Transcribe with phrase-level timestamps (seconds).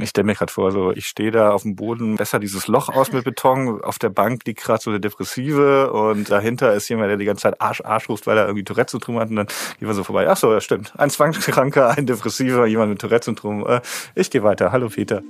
[0.00, 2.88] Ich stelle mir gerade vor, so ich stehe da auf dem Boden, besser dieses Loch
[2.88, 7.10] aus mit Beton, auf der Bank liegt gerade so eine Depressive und dahinter ist jemand,
[7.10, 9.88] der die ganze Zeit Arsch, Arsch ruft, weil er irgendwie Tourette-Syndrom hat und dann gehen
[9.88, 10.28] wir so vorbei.
[10.28, 10.92] Ach so, ja stimmt.
[10.96, 13.66] Ein Zwangskranker, ein Depressiver, jemand mit Tourette-Syndrom.
[13.66, 13.80] Äh,
[14.14, 14.72] ich gehe weiter.
[14.72, 15.22] Hallo Peter.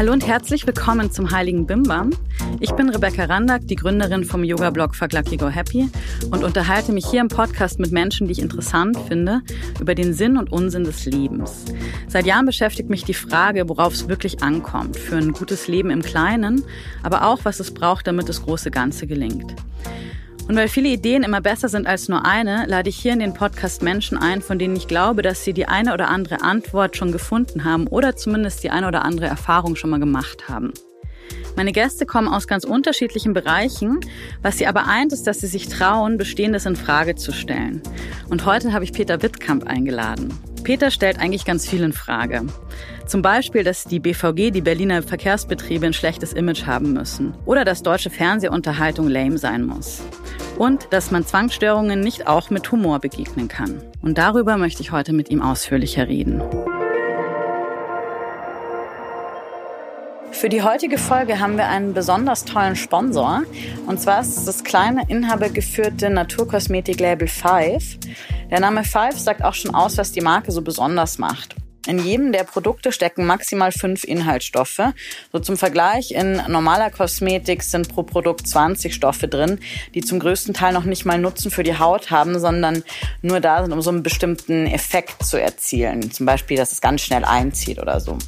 [0.00, 2.08] Hallo und herzlich willkommen zum Heiligen Bimbam.
[2.58, 5.90] Ich bin Rebecca Randack, die Gründerin vom Yoga-Blog Fuck Lucky Go Happy
[6.30, 9.42] und unterhalte mich hier im Podcast mit Menschen, die ich interessant finde,
[9.78, 11.66] über den Sinn und Unsinn des Lebens.
[12.08, 16.00] Seit Jahren beschäftigt mich die Frage, worauf es wirklich ankommt, für ein gutes Leben im
[16.00, 16.64] Kleinen,
[17.02, 19.54] aber auch, was es braucht, damit das große Ganze gelingt.
[20.48, 23.34] Und weil viele Ideen immer besser sind als nur eine, lade ich hier in den
[23.34, 27.12] Podcast Menschen ein, von denen ich glaube, dass sie die eine oder andere Antwort schon
[27.12, 30.72] gefunden haben oder zumindest die eine oder andere Erfahrung schon mal gemacht haben.
[31.56, 34.00] Meine Gäste kommen aus ganz unterschiedlichen Bereichen.
[34.42, 37.82] Was sie aber eint, ist, dass sie sich trauen, Bestehendes in Frage zu stellen.
[38.28, 40.32] Und heute habe ich Peter Wittkamp eingeladen.
[40.62, 42.46] Peter stellt eigentlich ganz viel in Frage.
[43.10, 47.34] Zum Beispiel, dass die BVG, die Berliner Verkehrsbetriebe, ein schlechtes Image haben müssen.
[47.44, 50.00] Oder dass deutsche Fernsehunterhaltung lame sein muss
[50.56, 53.82] und dass man Zwangsstörungen nicht auch mit Humor begegnen kann.
[54.00, 56.40] Und darüber möchte ich heute mit ihm ausführlicher reden.
[60.30, 63.42] Für die heutige Folge haben wir einen besonders tollen Sponsor.
[63.88, 67.98] Und zwar ist es das kleine inhabergeführte Naturkosmetiklabel Five.
[68.52, 71.56] Der Name Five sagt auch schon aus, was die Marke so besonders macht.
[71.86, 74.80] In jedem der Produkte stecken maximal fünf Inhaltsstoffe.
[75.32, 79.58] So zum Vergleich, in normaler Kosmetik sind pro Produkt 20 Stoffe drin,
[79.94, 82.84] die zum größten Teil noch nicht mal Nutzen für die Haut haben, sondern
[83.22, 86.10] nur da sind, um so einen bestimmten Effekt zu erzielen.
[86.12, 88.18] Zum Beispiel, dass es ganz schnell einzieht oder so.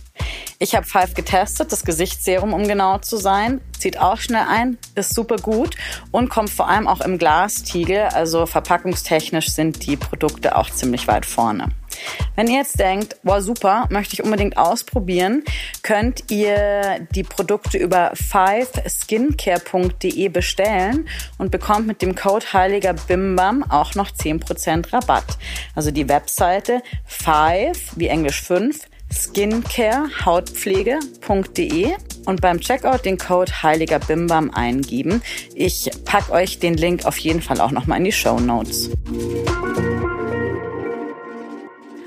[0.59, 3.61] Ich habe Five getestet, das Gesichtsserum, um genau zu sein.
[3.79, 5.77] Zieht auch schnell ein, ist super gut
[6.11, 8.05] und kommt vor allem auch im Glastiegel.
[8.05, 11.69] Also verpackungstechnisch sind die Produkte auch ziemlich weit vorne.
[12.37, 15.43] Wenn ihr jetzt denkt, wow, super, möchte ich unbedingt ausprobieren,
[15.83, 21.09] könnt ihr die Produkte über 5skincare.de bestellen
[21.39, 25.39] und bekommt mit dem Code Heiliger Bimbam auch noch 10% Rabatt.
[25.75, 28.79] Also die Webseite 5, wie Englisch 5,
[29.13, 31.89] skincarehautpflege.de
[32.25, 35.21] und beim Checkout den Code Heiliger Bimbam eingeben.
[35.55, 38.89] Ich packe euch den Link auf jeden Fall auch nochmal in die Show Notes.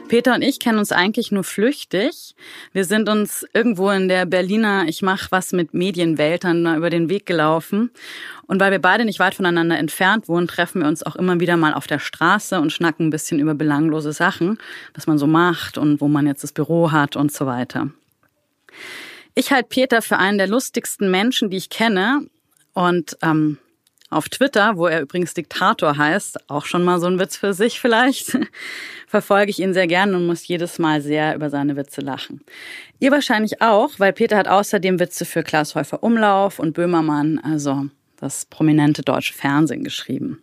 [0.08, 2.36] Peter und ich kennen uns eigentlich nur flüchtig.
[2.74, 7.26] Wir sind uns irgendwo in der Berliner Ich mach was mit Medienweltern über den Weg
[7.26, 7.92] gelaufen.
[8.48, 11.58] Und weil wir beide nicht weit voneinander entfernt wohnen, treffen wir uns auch immer wieder
[11.58, 14.60] mal auf der Straße und schnacken ein bisschen über belanglose Sachen,
[14.94, 17.90] was man so macht und wo man jetzt das Büro hat und so weiter.
[19.34, 22.28] Ich halte Peter für einen der lustigsten Menschen, die ich kenne.
[22.74, 23.58] Und ähm,
[24.16, 27.80] auf Twitter, wo er übrigens Diktator heißt, auch schon mal so ein Witz für sich
[27.80, 28.38] vielleicht,
[29.08, 32.42] verfolge ich ihn sehr gerne und muss jedes Mal sehr über seine Witze lachen.
[33.00, 37.88] Ihr wahrscheinlich auch, weil Peter hat außerdem Witze für Klaas Häufer Umlauf und Böhmermann, also
[38.18, 40.42] das prominente deutsche Fernsehen, geschrieben.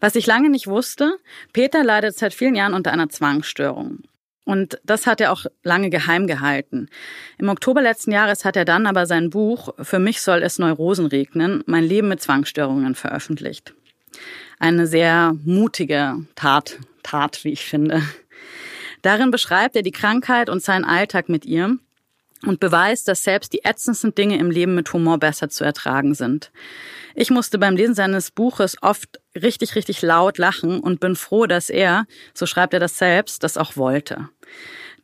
[0.00, 1.18] Was ich lange nicht wusste,
[1.52, 4.04] Peter leidet seit vielen Jahren unter einer Zwangsstörung.
[4.46, 6.88] Und das hat er auch lange geheim gehalten.
[7.36, 11.06] Im Oktober letzten Jahres hat er dann aber sein Buch Für mich soll es Neurosen
[11.06, 13.74] regnen, mein Leben mit Zwangsstörungen veröffentlicht.
[14.60, 18.02] Eine sehr mutige Tat, Tat, wie ich finde.
[19.02, 21.76] Darin beschreibt er die Krankheit und seinen Alltag mit ihr
[22.44, 26.52] und beweist, dass selbst die ätzendsten Dinge im Leben mit Humor besser zu ertragen sind.
[27.14, 31.70] Ich musste beim Lesen seines Buches oft richtig, richtig laut lachen und bin froh, dass
[31.70, 34.28] er, so schreibt er das selbst, das auch wollte.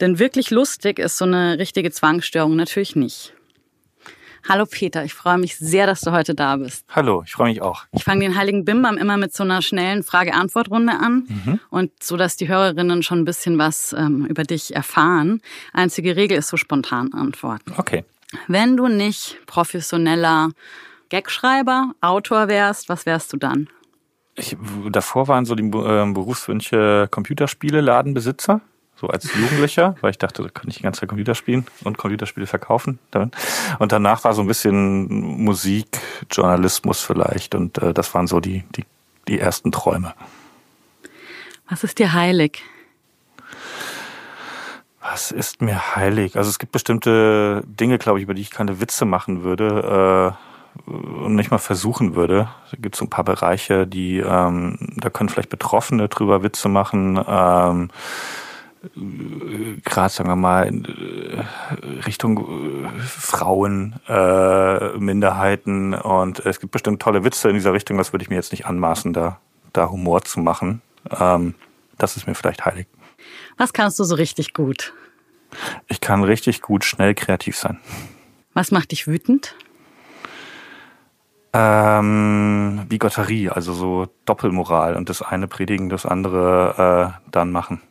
[0.00, 3.34] Denn wirklich lustig ist so eine richtige Zwangsstörung natürlich nicht.
[4.48, 6.84] Hallo Peter, ich freue mich sehr, dass du heute da bist.
[6.88, 7.84] Hallo, ich freue mich auch.
[7.92, 11.60] Ich fange den Heiligen Bimbam immer mit so einer schnellen Frage-Antwort-Runde an mhm.
[11.70, 15.40] und so, dass die Hörerinnen schon ein bisschen was ähm, über dich erfahren.
[15.72, 17.72] Einzige Regel ist so spontan antworten.
[17.76, 18.04] Okay.
[18.48, 20.50] Wenn du nicht professioneller
[21.10, 23.68] Gagschreiber, Autor wärst, was wärst du dann?
[24.34, 24.56] Ich,
[24.90, 28.62] davor waren so die äh, Berufswünsche Computerspiele, Ladenbesitzer,
[29.02, 31.98] so als Jugendlicher, weil ich dachte, da kann ich die ganze Zeit Computer spielen und
[31.98, 33.00] Computerspiele verkaufen.
[33.80, 35.98] Und danach war so ein bisschen Musik,
[36.30, 38.84] Journalismus vielleicht und äh, das waren so die, die,
[39.26, 40.14] die ersten Träume.
[41.68, 42.62] Was ist dir heilig?
[45.00, 46.36] Was ist mir heilig?
[46.36, 50.36] Also es gibt bestimmte Dinge, glaube ich, über die ich keine Witze machen würde.
[50.38, 50.52] Äh,
[50.86, 52.48] und nicht mal versuchen würde.
[52.70, 56.68] Da gibt es so ein paar Bereiche, die ähm, da können vielleicht Betroffene drüber Witze
[56.68, 57.22] machen.
[57.26, 57.90] Ähm,
[59.84, 60.86] gerade sagen wir mal in
[62.04, 67.98] Richtung Frauen, äh, Minderheiten und es gibt bestimmt tolle Witze in dieser Richtung.
[67.98, 69.38] Das würde ich mir jetzt nicht anmaßen, da,
[69.72, 70.82] da Humor zu machen.
[71.10, 71.54] Ähm,
[71.98, 72.86] das ist mir vielleicht heilig.
[73.56, 74.92] Was kannst du so richtig gut?
[75.86, 77.78] Ich kann richtig gut schnell kreativ sein.
[78.54, 79.54] Was macht dich wütend?
[81.52, 87.82] Ähm, Bigotterie, also so Doppelmoral und das eine predigen, das andere äh, dann machen.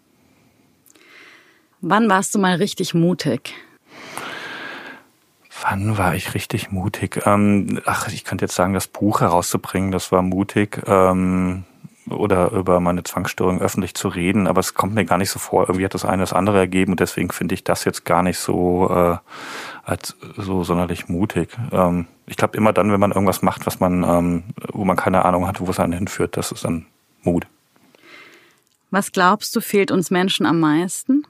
[1.81, 3.54] Wann warst du mal richtig mutig?
[5.63, 7.22] Wann war ich richtig mutig?
[7.25, 10.81] Ähm, ach, ich könnte jetzt sagen, das Buch herauszubringen, das war mutig.
[10.86, 11.63] Ähm,
[12.07, 15.63] oder über meine Zwangsstörung öffentlich zu reden, aber es kommt mir gar nicht so vor.
[15.63, 18.38] Irgendwie hat das eine das andere ergeben und deswegen finde ich das jetzt gar nicht
[18.38, 19.18] so äh,
[19.83, 21.50] als so sonderlich mutig.
[21.72, 25.25] Ähm, ich glaube immer dann, wenn man irgendwas macht, was man, ähm, wo man keine
[25.25, 26.86] Ahnung hat, wo es einen hinführt, das ist dann
[27.24, 27.48] Mut.
[28.89, 31.24] Was glaubst du, fehlt uns Menschen am meisten?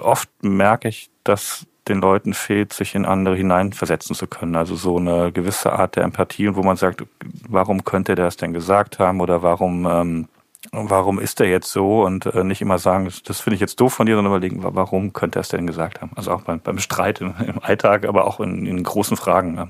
[0.00, 4.54] Oft merke ich, dass den Leuten fehlt, sich in andere hineinversetzen zu können.
[4.54, 7.04] Also so eine gewisse Art der Empathie wo man sagt,
[7.48, 10.28] warum könnte der es denn gesagt haben oder warum ähm,
[10.70, 13.80] warum ist der jetzt so und äh, nicht immer sagen, das, das finde ich jetzt
[13.80, 16.12] doof von dir, sondern überlegen, warum könnte er es denn gesagt haben?
[16.14, 19.56] Also auch beim, beim Streit im, im Alltag, aber auch in, in großen Fragen.
[19.56, 19.68] Ja.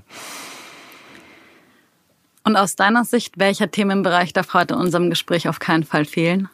[2.45, 6.49] Und aus deiner Sicht, welcher Themenbereich darf heute in unserem Gespräch auf keinen Fall fehlen?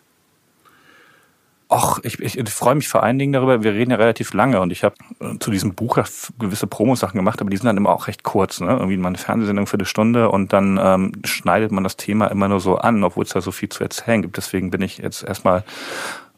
[1.71, 4.59] Och, ich, ich, ich freue mich vor allen Dingen darüber, wir reden ja relativ lange
[4.61, 5.99] und ich habe äh, zu diesem Buch
[6.39, 8.71] gewisse Promosachen gemacht, aber die sind dann immer auch recht kurz, ne?
[8.71, 12.49] Irgendwie mal eine Fernsehsendung für eine Stunde und dann ähm, schneidet man das Thema immer
[12.49, 14.39] nur so an, obwohl es da so viel zu erzählen gibt.
[14.39, 15.63] Deswegen bin ich jetzt erstmal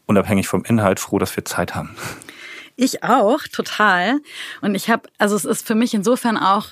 [0.07, 1.95] unabhängig vom Inhalt froh, dass wir Zeit haben.
[2.75, 4.21] Ich auch, total.
[4.63, 6.69] Und ich habe, also es ist für mich insofern auch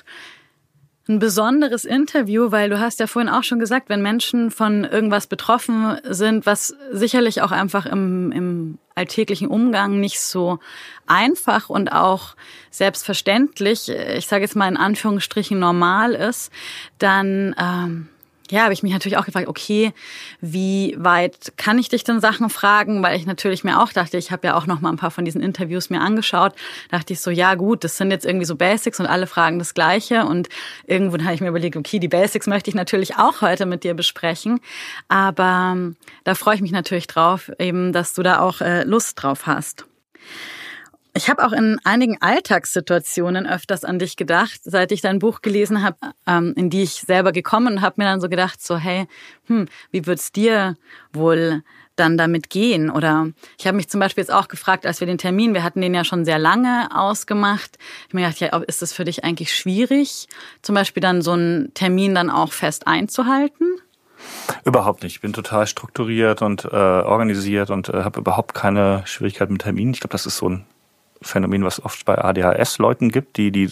[1.08, 5.26] ein besonderes Interview, weil du hast ja vorhin auch schon gesagt, wenn Menschen von irgendwas
[5.26, 10.58] betroffen sind, was sicherlich auch einfach im, im alltäglichen Umgang nicht so
[11.06, 12.36] einfach und auch
[12.70, 16.52] selbstverständlich, ich sage jetzt mal in Anführungsstrichen normal ist,
[16.98, 18.08] dann ähm,
[18.50, 19.92] ja, habe ich mich natürlich auch gefragt, okay,
[20.40, 23.02] wie weit kann ich dich denn Sachen fragen?
[23.02, 25.24] Weil ich natürlich mir auch dachte, ich habe ja auch noch mal ein paar von
[25.24, 26.54] diesen Interviews mir angeschaut.
[26.90, 29.74] dachte ich so, ja gut, das sind jetzt irgendwie so Basics und alle fragen das
[29.74, 30.24] Gleiche.
[30.24, 30.48] Und
[30.86, 33.94] irgendwo habe ich mir überlegt, okay, die Basics möchte ich natürlich auch heute mit dir
[33.94, 34.60] besprechen.
[35.08, 39.22] Aber ähm, da freue ich mich natürlich drauf, eben, dass du da auch äh, Lust
[39.22, 39.86] drauf hast.
[41.18, 45.82] Ich habe auch in einigen Alltagssituationen öfters an dich gedacht, seit ich dein Buch gelesen
[45.82, 45.96] habe,
[46.28, 49.08] ähm, in die ich selber gekommen und habe mir dann so gedacht, so hey,
[49.46, 50.76] hm, wie wird's dir
[51.12, 51.64] wohl
[51.96, 52.88] dann damit gehen?
[52.88, 55.80] Oder ich habe mich zum Beispiel jetzt auch gefragt, als wir den Termin, wir hatten
[55.80, 57.78] den ja schon sehr lange ausgemacht.
[58.06, 60.28] Ich mir gedacht, ja, ist das für dich eigentlich schwierig,
[60.62, 63.66] zum Beispiel dann so einen Termin dann auch fest einzuhalten?
[64.64, 65.16] Überhaupt nicht.
[65.16, 69.94] Ich bin total strukturiert und äh, organisiert und äh, habe überhaupt keine Schwierigkeit mit Terminen.
[69.94, 70.64] Ich glaube, das ist so ein
[71.22, 73.70] Phänomen, was oft bei ADHS-Leuten gibt, die, die äh,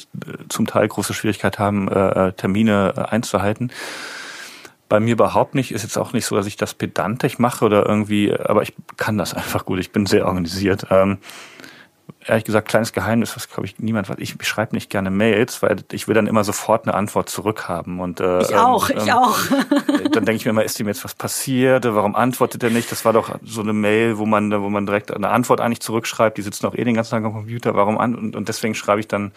[0.48, 3.70] zum Teil große Schwierigkeit haben, äh, äh, Termine einzuhalten.
[4.88, 5.72] Bei mir überhaupt nicht.
[5.72, 9.18] Ist jetzt auch nicht so, dass ich das pedantisch mache oder irgendwie, aber ich kann
[9.18, 9.78] das einfach gut.
[9.78, 10.86] Ich bin sehr organisiert.
[10.90, 11.18] Ähm,
[12.26, 14.16] ehrlich gesagt, kleines Geheimnis, was glaube ich niemand weiß.
[14.18, 18.00] Ich schreibe nicht gerne Mails, weil ich will dann immer sofort eine Antwort zurückhaben.
[18.00, 19.38] Und, äh, ich auch, ähm, ich auch.
[20.12, 21.84] dann denke ich mir immer, ist ihm jetzt was passiert?
[21.84, 22.90] Warum antwortet er nicht?
[22.90, 26.36] Das war doch so eine Mail, wo man, wo man direkt eine Antwort eigentlich zurückschreibt.
[26.38, 27.74] Die sitzen auch eh den ganzen Tag am Computer.
[27.74, 28.14] Warum an?
[28.14, 29.32] Und, und deswegen schreibe ich dann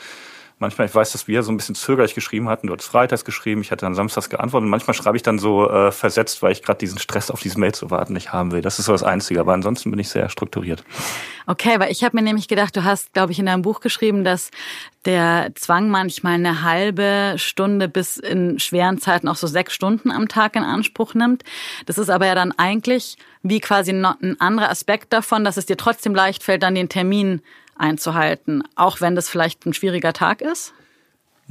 [0.60, 2.68] manchmal, ich weiß, dass wir so ein bisschen zögerlich geschrieben hatten.
[2.68, 4.66] Du hattest freitags geschrieben, ich hatte dann samstags geantwortet.
[4.66, 7.60] Und manchmal schreibe ich dann so äh, versetzt, weil ich gerade diesen Stress auf diese
[7.60, 8.62] Mail zu warten nicht haben will.
[8.62, 9.40] Das ist so das Einzige.
[9.40, 10.84] Aber ansonsten bin ich sehr strukturiert.
[11.48, 14.24] Okay, weil ich habe mir nämlich gedacht, du hast, glaube ich, in deinem Buch geschrieben,
[14.24, 14.52] dass
[15.06, 20.28] der Zwang manchmal eine halbe Stunde bis in schweren Zeiten auch so sechs Stunden am
[20.28, 21.44] Tag in Anspruch nimmt.
[21.86, 25.78] Das ist aber ja dann eigentlich wie quasi ein anderer Aspekt davon, dass es dir
[25.78, 27.42] trotzdem leicht fällt, dann den Termin
[27.80, 30.74] einzuhalten, auch wenn das vielleicht ein schwieriger Tag ist?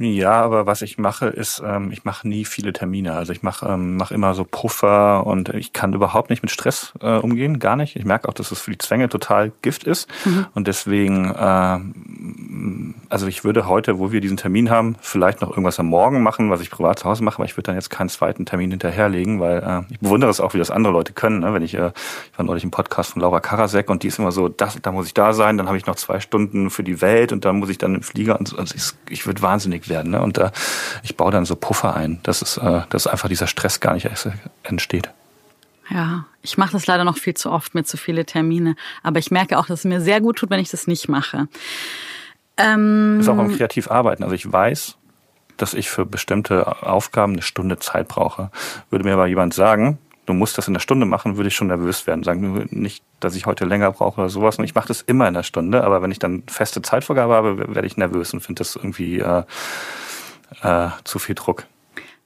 [0.01, 3.13] Ja, aber was ich mache, ist, ähm, ich mache nie viele Termine.
[3.13, 6.93] Also ich mache ähm, mach immer so Puffer und ich kann überhaupt nicht mit Stress
[7.01, 7.97] äh, umgehen, gar nicht.
[7.97, 10.07] Ich merke auch, dass es für die Zwänge total Gift ist.
[10.23, 10.45] Mhm.
[10.53, 11.79] Und deswegen, äh,
[13.09, 16.49] also ich würde heute, wo wir diesen Termin haben, vielleicht noch irgendwas am Morgen machen,
[16.49, 19.41] was ich privat zu Hause mache, aber ich würde dann jetzt keinen zweiten Termin hinterherlegen,
[19.41, 21.39] weil äh, ich bewundere es auch, wie das andere Leute können.
[21.39, 21.53] Ne?
[21.53, 21.91] Wenn ich, äh,
[22.31, 24.93] ich war neulich im Podcast von Laura Karasek und die ist immer so, das, da
[24.93, 27.57] muss ich da sein, dann habe ich noch zwei Stunden für die Welt und dann
[27.57, 28.57] muss ich dann im Flieger und so.
[28.57, 30.11] Also ich, ich würde wahnsinnig werden.
[30.11, 30.21] Ne?
[30.21, 30.51] Und äh,
[31.03, 34.07] ich baue dann so Puffer ein, dass, es, äh, dass einfach dieser Stress gar nicht
[34.63, 35.09] entsteht.
[35.89, 38.75] Ja, ich mache das leider noch viel zu oft mit zu viele Termine.
[39.01, 41.47] Aber ich merke auch, dass es mir sehr gut tut, wenn ich das nicht mache.
[42.57, 44.23] Ähm, das ist auch am kreativ arbeiten.
[44.23, 44.97] Also ich weiß,
[45.57, 48.51] dass ich für bestimmte Aufgaben eine Stunde Zeit brauche.
[48.89, 49.97] Würde mir aber jemand sagen,
[50.29, 52.23] du musst das in der Stunde machen, würde ich schon nervös werden.
[52.23, 54.59] Sagen nicht, dass ich heute länger brauche oder sowas.
[54.59, 57.75] Und ich mache das immer in der Stunde, aber wenn ich dann feste Zeitvorgabe habe,
[57.75, 59.43] werde ich nervös und finde das irgendwie äh,
[60.61, 61.65] äh, zu viel Druck.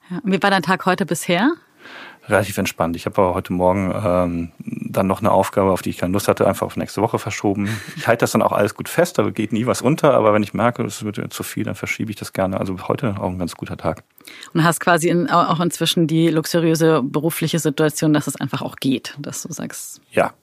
[0.10, 0.20] Ja.
[0.26, 1.54] Wie war dein Tag heute bisher?
[2.27, 2.96] Relativ entspannt.
[2.96, 6.27] Ich habe aber heute Morgen ähm, dann noch eine Aufgabe, auf die ich keine Lust
[6.27, 7.70] hatte, einfach auf nächste Woche verschoben.
[7.98, 10.44] Ich halte das dann auch alles gut fest, da geht nie was unter, aber wenn
[10.44, 12.60] ich merke, es wird zu viel, dann verschiebe ich das gerne.
[12.60, 14.03] Also heute auch ein ganz guter Tag.
[14.53, 19.15] Und hast quasi in, auch inzwischen die luxuriöse berufliche Situation, dass es einfach auch geht,
[19.20, 20.01] dass du sagst.
[20.12, 20.34] Ja,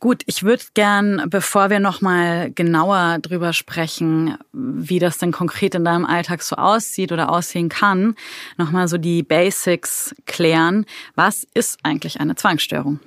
[0.00, 5.84] Gut, ich würde gern, bevor wir nochmal genauer drüber sprechen, wie das denn konkret in
[5.84, 8.14] deinem Alltag so aussieht oder aussehen kann,
[8.56, 10.86] nochmal so die Basics klären.
[11.16, 13.00] Was ist eigentlich eine Zwangsstörung?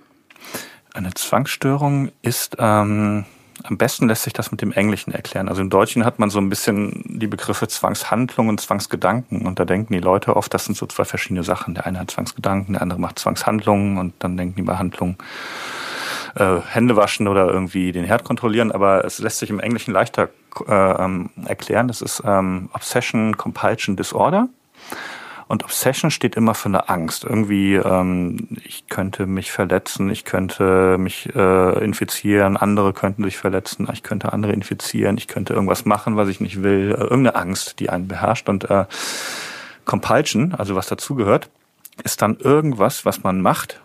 [0.94, 3.24] Eine Zwangsstörung ist, ähm,
[3.64, 5.48] am besten lässt sich das mit dem Englischen erklären.
[5.48, 9.46] Also im Deutschen hat man so ein bisschen die Begriffe Zwangshandlung und Zwangsgedanken.
[9.46, 11.74] Und da denken die Leute oft, das sind so zwei verschiedene Sachen.
[11.74, 15.18] Der eine hat Zwangsgedanken, der andere macht Zwangshandlungen und dann denken die bei Handlungen
[16.36, 20.30] äh, Hände waschen oder irgendwie den Herd kontrollieren, aber es lässt sich im Englischen leichter
[20.68, 21.88] äh, ähm, erklären.
[21.88, 24.50] Das ist ähm, Obsession Compulsion Disorder.
[25.52, 27.26] Und Obsession steht immer für eine Angst.
[27.26, 33.90] Irgendwie, ähm, ich könnte mich verletzen, ich könnte mich äh, infizieren, andere könnten sich verletzen,
[33.92, 36.92] ich könnte andere infizieren, ich könnte irgendwas machen, was ich nicht will.
[36.92, 38.48] Äh, irgendeine Angst, die einen beherrscht.
[38.48, 38.86] Und äh,
[39.84, 41.50] Compulsion, also was dazugehört,
[42.02, 43.82] ist dann irgendwas, was man macht,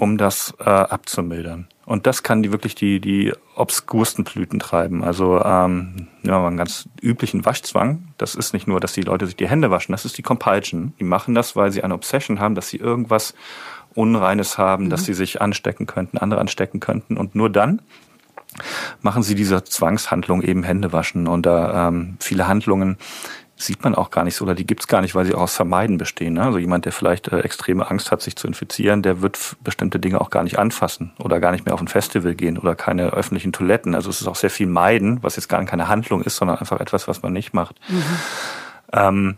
[0.00, 1.68] um das äh, abzumildern.
[1.84, 5.04] Und das kann die wirklich die, die obskursten Blüten treiben.
[5.04, 8.08] Also ähm, ja, einen ganz üblichen Waschzwang.
[8.16, 10.94] Das ist nicht nur, dass die Leute sich die Hände waschen, das ist die Compulsion.
[10.98, 13.34] Die machen das, weil sie eine Obsession haben, dass sie irgendwas
[13.94, 14.90] Unreines haben, mhm.
[14.90, 17.18] dass sie sich anstecken könnten, andere anstecken könnten.
[17.18, 17.82] Und nur dann
[19.02, 21.28] machen sie diese Zwangshandlung eben Hände waschen.
[21.28, 22.96] Und da ähm, viele Handlungen
[23.60, 25.54] sieht man auch gar nicht so oder die gibt's gar nicht, weil sie auch aus
[25.54, 26.34] Vermeiden bestehen.
[26.34, 26.42] Ne?
[26.42, 30.20] Also jemand, der vielleicht äh, extreme Angst hat, sich zu infizieren, der wird bestimmte Dinge
[30.20, 33.52] auch gar nicht anfassen oder gar nicht mehr auf ein Festival gehen oder keine öffentlichen
[33.52, 33.94] Toiletten.
[33.94, 36.80] Also es ist auch sehr viel Meiden, was jetzt gar keine Handlung ist, sondern einfach
[36.80, 37.78] etwas, was man nicht macht.
[37.88, 38.02] Mhm.
[38.92, 39.36] Ähm,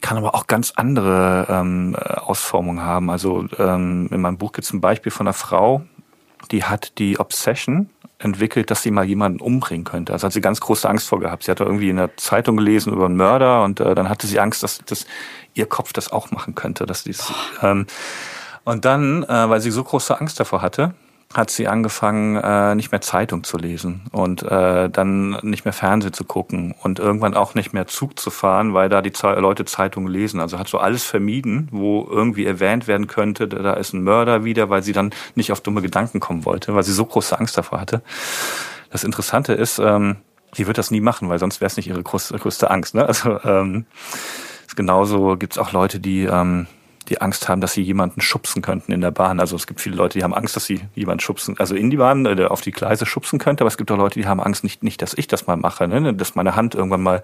[0.00, 3.10] kann aber auch ganz andere ähm, Ausformungen haben.
[3.10, 5.82] Also ähm, in meinem Buch gibt es ein Beispiel von einer Frau,
[6.50, 10.12] die hat die Obsession, entwickelt, dass sie mal jemanden umbringen könnte.
[10.12, 11.44] Also hat sie ganz große Angst vor gehabt.
[11.44, 14.40] Sie hatte irgendwie in der Zeitung gelesen über einen Mörder und äh, dann hatte sie
[14.40, 15.06] Angst, dass, dass
[15.54, 16.86] ihr Kopf das auch machen könnte.
[16.86, 17.32] Dass dies,
[17.62, 17.86] ähm,
[18.64, 20.94] und dann, äh, weil sie so große Angst davor hatte,
[21.34, 26.12] hat sie angefangen, äh, nicht mehr Zeitung zu lesen und äh, dann nicht mehr Fernsehen
[26.12, 30.10] zu gucken und irgendwann auch nicht mehr Zug zu fahren, weil da die Leute Zeitungen
[30.10, 30.40] lesen.
[30.40, 34.70] Also hat so alles vermieden, wo irgendwie erwähnt werden könnte, da ist ein Mörder wieder,
[34.70, 37.80] weil sie dann nicht auf dumme Gedanken kommen wollte, weil sie so große Angst davor
[37.80, 38.02] hatte.
[38.90, 40.16] Das Interessante ist, ähm,
[40.54, 42.94] sie wird das nie machen, weil sonst wäre es nicht ihre größte, größte Angst.
[42.94, 43.04] Ne?
[43.04, 43.84] Also ähm,
[44.74, 46.66] genauso gibt es auch Leute, die ähm,
[47.08, 49.40] die Angst haben, dass sie jemanden schubsen könnten in der Bahn.
[49.40, 51.96] Also es gibt viele Leute, die haben Angst, dass sie jemanden schubsen, also in die
[51.96, 54.64] Bahn, äh, auf die Gleise schubsen könnte, aber es gibt auch Leute, die haben Angst,
[54.64, 56.14] nicht, nicht dass ich das mal mache, ne?
[56.14, 57.22] dass meine Hand irgendwann mal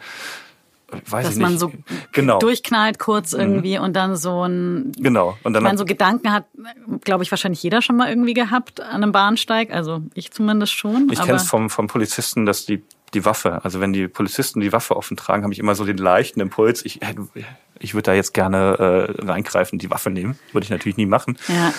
[1.07, 1.73] Weiß dass man so
[2.13, 2.39] genau.
[2.39, 3.41] durchknallt kurz mhm.
[3.41, 3.85] irgendwie mhm.
[3.85, 6.45] und dann so ein genau und dann man so Gedanken hat
[7.03, 11.09] glaube ich wahrscheinlich jeder schon mal irgendwie gehabt an einem Bahnsteig also ich zumindest schon
[11.11, 12.83] ich kenne es vom vom Polizisten dass die
[13.15, 15.97] die Waffe also wenn die Polizisten die Waffe offen tragen habe ich immer so den
[15.97, 17.01] leichten Impuls ich
[17.83, 18.57] ich würde da jetzt gerne
[19.19, 20.39] äh, reingreifen, die Waffe nehmen.
[20.53, 21.37] Würde ich natürlich nie machen.
[21.49, 21.73] Ja.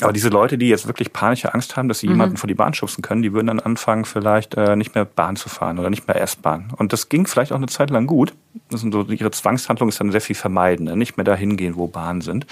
[0.00, 2.14] Aber diese Leute, die jetzt wirklich panische Angst haben, dass sie mhm.
[2.14, 5.36] jemanden vor die Bahn schubsen können, die würden dann anfangen, vielleicht äh, nicht mehr Bahn
[5.36, 6.72] zu fahren oder nicht mehr S-Bahn.
[6.76, 8.34] Und das ging vielleicht auch eine Zeit lang gut.
[8.70, 10.96] Das sind so, ihre Zwangshandlung ist dann sehr viel vermeiden, ne?
[10.96, 12.46] nicht mehr dahin gehen, wo Bahnen sind.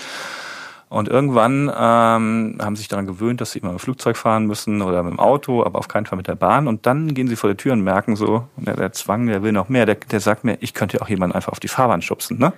[0.92, 4.44] Und irgendwann ähm, haben sie sich daran gewöhnt, dass sie immer mit dem Flugzeug fahren
[4.44, 6.68] müssen oder mit dem Auto, aber auf keinen Fall mit der Bahn.
[6.68, 9.52] Und dann gehen sie vor der Tür und merken so, der, der Zwang, der will
[9.52, 9.86] noch mehr.
[9.86, 12.38] Der, der sagt mir, ich könnte auch jemanden einfach auf die Fahrbahn schubsen.
[12.38, 12.52] Ne?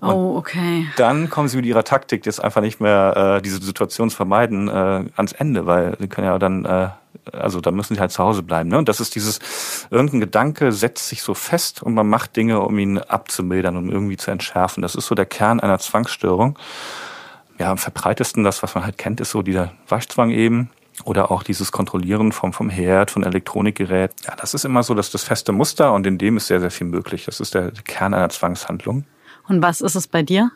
[0.00, 0.86] Und oh, okay.
[0.98, 4.68] Dann kommen sie mit ihrer Taktik, jetzt einfach nicht mehr äh, diese Situation zu vermeiden,
[4.68, 6.88] äh, ans Ende, weil sie können ja dann äh,
[7.32, 8.70] also da müssen sie halt zu Hause bleiben.
[8.70, 8.78] Ne?
[8.78, 9.40] Und das ist dieses,
[9.90, 14.16] irgendein Gedanke setzt sich so fest und man macht Dinge, um ihn abzumildern, um irgendwie
[14.16, 14.80] zu entschärfen.
[14.80, 16.56] Das ist so der Kern einer Zwangsstörung
[17.60, 20.70] ja, am verbreitesten, das, was man halt kennt, ist so dieser Waschzwang eben.
[21.04, 24.12] Oder auch dieses Kontrollieren vom, vom Herd, von Elektronikgerät.
[24.26, 26.70] Ja, das ist immer so dass das feste Muster und in dem ist sehr, sehr
[26.70, 27.24] viel möglich.
[27.24, 29.04] Das ist der Kern einer Zwangshandlung.
[29.48, 30.50] Und was ist es bei dir?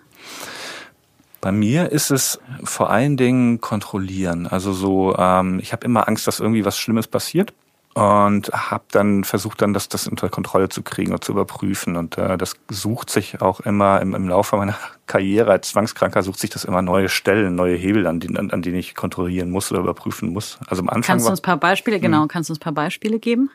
[1.40, 4.46] Bei mir ist es vor allen Dingen kontrollieren.
[4.46, 7.52] Also so, ähm, ich habe immer Angst, dass irgendwie was Schlimmes passiert
[7.95, 12.19] und habe dann versucht dann das das unter Kontrolle zu kriegen und zu überprüfen und
[12.19, 16.51] äh, das sucht sich auch immer im, im Laufe meiner Karriere als Zwangskranker sucht sich
[16.51, 19.81] das immer neue Stellen, neue Hebel, an, die, an, an denen ich kontrollieren muss oder
[19.81, 20.59] überprüfen muss.
[20.67, 22.29] Also am Anfang kannst du uns ein paar Beispiele genau hm.
[22.29, 23.51] kannst du uns ein paar Beispiele geben?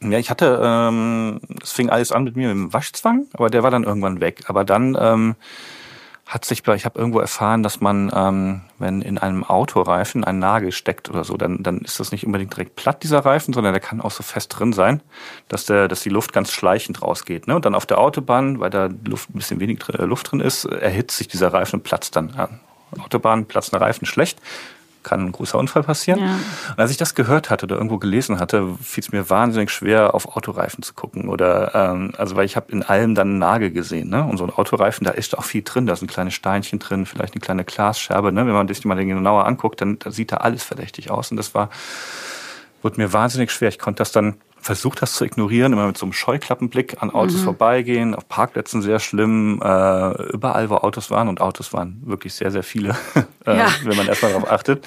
[0.00, 3.62] Ja, ich hatte, ähm, es fing alles an mit mir mit dem Waschzwang, aber der
[3.62, 4.42] war dann irgendwann weg.
[4.48, 5.34] Aber dann ähm,
[6.26, 10.72] hat sich, ich habe irgendwo erfahren, dass man, ähm, wenn in einem Autoreifen ein Nagel
[10.72, 13.80] steckt oder so, dann, dann ist das nicht unbedingt direkt platt, dieser Reifen, sondern der
[13.80, 15.02] kann auch so fest drin sein,
[15.48, 17.46] dass, der, dass die Luft ganz schleichend rausgeht.
[17.46, 17.56] Ne?
[17.56, 20.64] Und dann auf der Autobahn, weil da Luft, ein bisschen wenig äh, Luft drin ist,
[20.64, 22.32] erhitzt sich dieser Reifen und platzt dann.
[22.36, 22.48] Ja.
[23.02, 24.40] Autobahn platzt ein Reifen schlecht,
[25.04, 26.20] kann ein großer Unfall passieren.
[26.20, 26.34] Ja.
[26.70, 30.14] Und als ich das gehört hatte oder irgendwo gelesen hatte, fiel es mir wahnsinnig schwer,
[30.14, 31.28] auf Autoreifen zu gucken.
[31.28, 34.08] Oder ähm, also weil ich habe in allem dann einen Nagel gesehen.
[34.08, 34.24] Ne?
[34.24, 35.86] Und so ein Autoreifen, da ist auch viel drin.
[35.86, 38.32] Da sind kleine Steinchen drin, vielleicht eine kleine Glasscherbe.
[38.32, 38.46] Ne?
[38.46, 41.30] Wenn man sich mal genauer anguckt, dann, dann sieht da alles verdächtig aus.
[41.30, 41.70] Und das war,
[42.82, 43.68] wurde mir wahnsinnig schwer.
[43.68, 44.34] Ich konnte das dann
[44.64, 47.44] versucht das zu ignorieren, immer mit so einem Scheuklappenblick an Autos mhm.
[47.44, 52.50] vorbeigehen, auf Parkplätzen sehr schlimm, äh, überall, wo Autos waren und Autos waren wirklich sehr,
[52.50, 52.96] sehr viele,
[53.46, 53.68] äh, ja.
[53.82, 54.86] wenn man erstmal darauf achtet.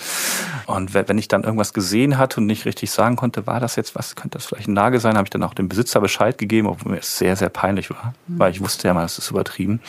[0.65, 3.93] Und wenn ich dann irgendwas gesehen hatte und nicht richtig sagen konnte, war das jetzt
[3.93, 6.67] was, könnte das vielleicht ein Nagel sein, habe ich dann auch dem Besitzer Bescheid gegeben,
[6.67, 8.39] obwohl mir es sehr, sehr peinlich war, mhm.
[8.39, 9.79] weil ich wusste ja mal, es ist übertrieben.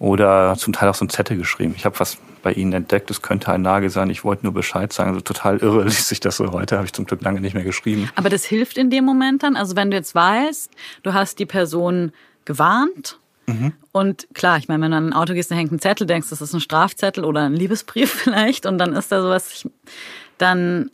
[0.00, 1.74] Oder zum Teil auch so ein Zettel geschrieben.
[1.76, 4.92] Ich habe was bei Ihnen entdeckt, es könnte ein Nagel sein, ich wollte nur Bescheid
[4.92, 5.10] sagen.
[5.10, 7.64] Also total irre liest sich das so heute, habe ich zum Glück lange nicht mehr
[7.64, 8.08] geschrieben.
[8.14, 9.56] Aber das hilft in dem Moment dann?
[9.56, 10.70] Also wenn du jetzt weißt,
[11.02, 12.12] du hast die Person
[12.44, 13.72] gewarnt mhm.
[13.90, 16.28] und klar, ich meine, wenn du an ein Auto gehst, da hängt ein Zettel, denkst,
[16.28, 19.66] das ist ein Strafzettel oder ein Liebesbrief vielleicht und dann ist da sowas,
[20.38, 20.90] dann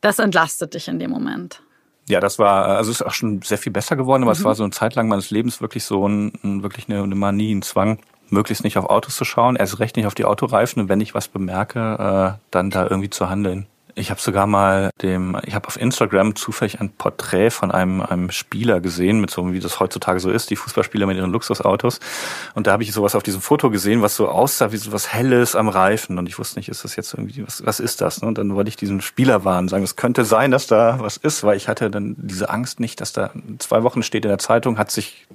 [0.00, 1.62] das entlastet dich in dem Moment.
[2.08, 4.38] Ja, das war, also ist auch schon sehr viel besser geworden, aber mhm.
[4.38, 7.52] es war so eine Zeit lang meines Lebens wirklich so ein, wirklich eine, eine Manie,
[7.52, 7.98] ein Zwang,
[8.30, 11.14] möglichst nicht auf Autos zu schauen, erst recht nicht auf die Autoreifen und wenn ich
[11.14, 13.66] was bemerke, äh, dann da irgendwie zu handeln.
[13.98, 18.30] Ich habe sogar mal dem, ich habe auf Instagram zufällig ein Porträt von einem, einem
[18.30, 22.00] Spieler gesehen, mit so wie das heutzutage so ist, die Fußballspieler mit ihren Luxusautos.
[22.54, 25.14] Und da habe ich sowas auf diesem Foto gesehen, was so aussah wie so was
[25.14, 26.18] Helles am Reifen.
[26.18, 28.18] Und ich wusste nicht, ist das jetzt irgendwie, was, was ist das?
[28.18, 31.42] Und dann wollte ich diesen Spieler warnen, sagen, es könnte sein, dass da was ist,
[31.42, 33.30] weil ich hatte dann diese Angst nicht, dass da
[33.60, 35.26] zwei Wochen steht in der Zeitung, hat sich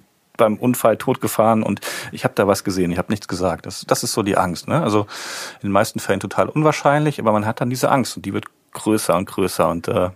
[0.42, 1.82] beim Unfall totgefahren und
[2.12, 3.66] ich habe da was gesehen, ich habe nichts gesagt.
[3.66, 4.68] Das, das ist so die Angst.
[4.68, 4.82] Ne?
[4.82, 5.02] Also
[5.62, 8.46] in den meisten Fällen total unwahrscheinlich, aber man hat dann diese Angst und die wird
[8.74, 10.10] größer und größer und äh,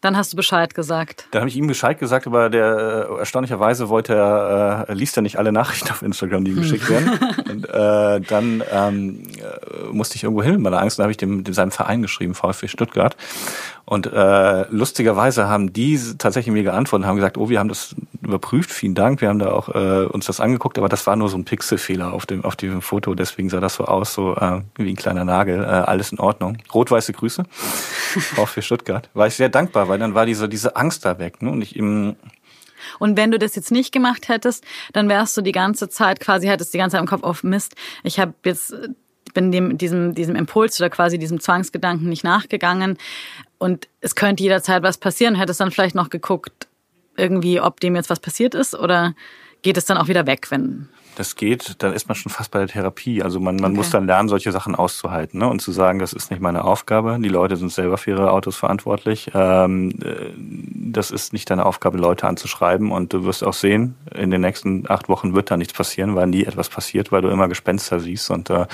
[0.00, 1.26] dann hast du Bescheid gesagt.
[1.30, 5.20] Dann habe ich ihm Bescheid gesagt, aber der äh, erstaunlicherweise wollte er, äh, liest ja
[5.20, 7.18] nicht alle Nachrichten auf Instagram, die ihm geschickt werden.
[7.50, 10.98] und äh, dann ähm, äh, musste ich irgendwo hin mit meiner Angst.
[10.98, 13.14] Dann habe ich dem, dem seinem Verein geschrieben, VfB Stuttgart.
[13.84, 17.96] Und äh, lustigerweise haben die tatsächlich mir geantwortet und haben gesagt, oh, wir haben das
[18.22, 21.28] überprüft, vielen Dank, wir haben da auch äh, uns das angeguckt, aber das war nur
[21.28, 24.60] so ein Pixelfehler auf dem auf dem Foto, deswegen sah das so aus, so äh,
[24.76, 26.58] wie ein kleiner Nagel, äh, alles in Ordnung.
[26.72, 27.44] Rot-weiße Grüße,
[28.36, 29.08] auch für Stuttgart.
[29.14, 31.50] War ich sehr dankbar, weil dann war diese diese Angst da weg, ne?
[31.50, 32.16] Und ich eben
[32.98, 36.46] und wenn du das jetzt nicht gemacht hättest, dann wärst du die ganze Zeit quasi,
[36.46, 37.74] hättest die ganze Zeit im Kopf auf Mist.
[38.04, 38.74] Ich habe jetzt
[39.32, 42.98] bin dem, diesem, diesem Impuls oder quasi diesem Zwangsgedanken nicht nachgegangen.
[43.58, 45.34] Und es könnte jederzeit was passieren.
[45.34, 46.68] Hättest dann vielleicht noch geguckt,
[47.16, 49.14] irgendwie, ob dem jetzt was passiert ist oder
[49.62, 50.88] geht es dann auch wieder weg, wenn
[51.20, 53.22] das geht, dann ist man schon fast bei der Therapie.
[53.22, 53.76] Also man, man okay.
[53.76, 55.48] muss dann lernen, solche Sachen auszuhalten ne?
[55.48, 57.18] und zu sagen, das ist nicht meine Aufgabe.
[57.20, 59.30] Die Leute sind selber für ihre Autos verantwortlich.
[59.34, 62.90] Ähm, äh, das ist nicht deine Aufgabe, Leute anzuschreiben.
[62.90, 66.26] Und du wirst auch sehen, in den nächsten acht Wochen wird da nichts passieren, weil
[66.26, 68.30] nie etwas passiert, weil du immer Gespenster siehst.
[68.30, 68.66] Und äh,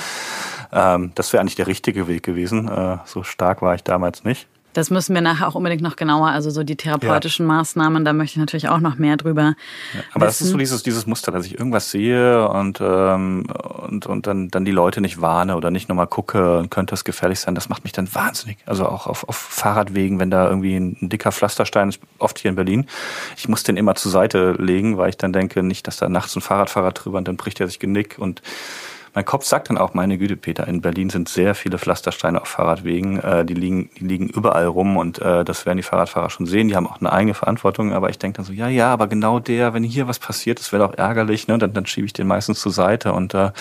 [0.72, 2.68] ähm, das wäre eigentlich der richtige Weg gewesen.
[2.68, 4.46] Äh, so stark war ich damals nicht.
[4.76, 7.54] Das müssen wir nachher auch unbedingt noch genauer, also so die therapeutischen ja.
[7.54, 9.54] Maßnahmen, da möchte ich natürlich auch noch mehr drüber.
[9.94, 10.26] Ja, aber wissen.
[10.26, 13.46] das ist so dieses, dieses Muster, dass ich irgendwas sehe und, ähm,
[13.88, 17.04] und, und dann, dann die Leute nicht warne oder nicht nochmal gucke und könnte es
[17.04, 18.58] gefährlich sein, das macht mich dann wahnsinnig.
[18.66, 22.50] Also auch auf, auf Fahrradwegen, wenn da irgendwie ein, ein dicker Pflasterstein ist, oft hier
[22.50, 22.86] in Berlin,
[23.38, 26.36] ich muss den immer zur Seite legen, weil ich dann denke, nicht, dass da nachts
[26.36, 28.42] ein Fahrradfahrer drüber und dann bricht er sich Genick und
[29.16, 32.48] mein Kopf sagt dann auch, meine Güte, Peter, in Berlin sind sehr viele Pflastersteine auf
[32.48, 33.18] Fahrradwegen.
[33.18, 36.68] Äh, die, liegen, die liegen überall rum und äh, das werden die Fahrradfahrer schon sehen.
[36.68, 37.94] Die haben auch eine eigene Verantwortung.
[37.94, 40.70] Aber ich denke dann so, ja, ja, aber genau der, wenn hier was passiert, das
[40.70, 41.48] wäre doch ärgerlich.
[41.48, 41.56] Ne?
[41.56, 43.52] Dann, dann schiebe ich den meistens zur Seite und äh,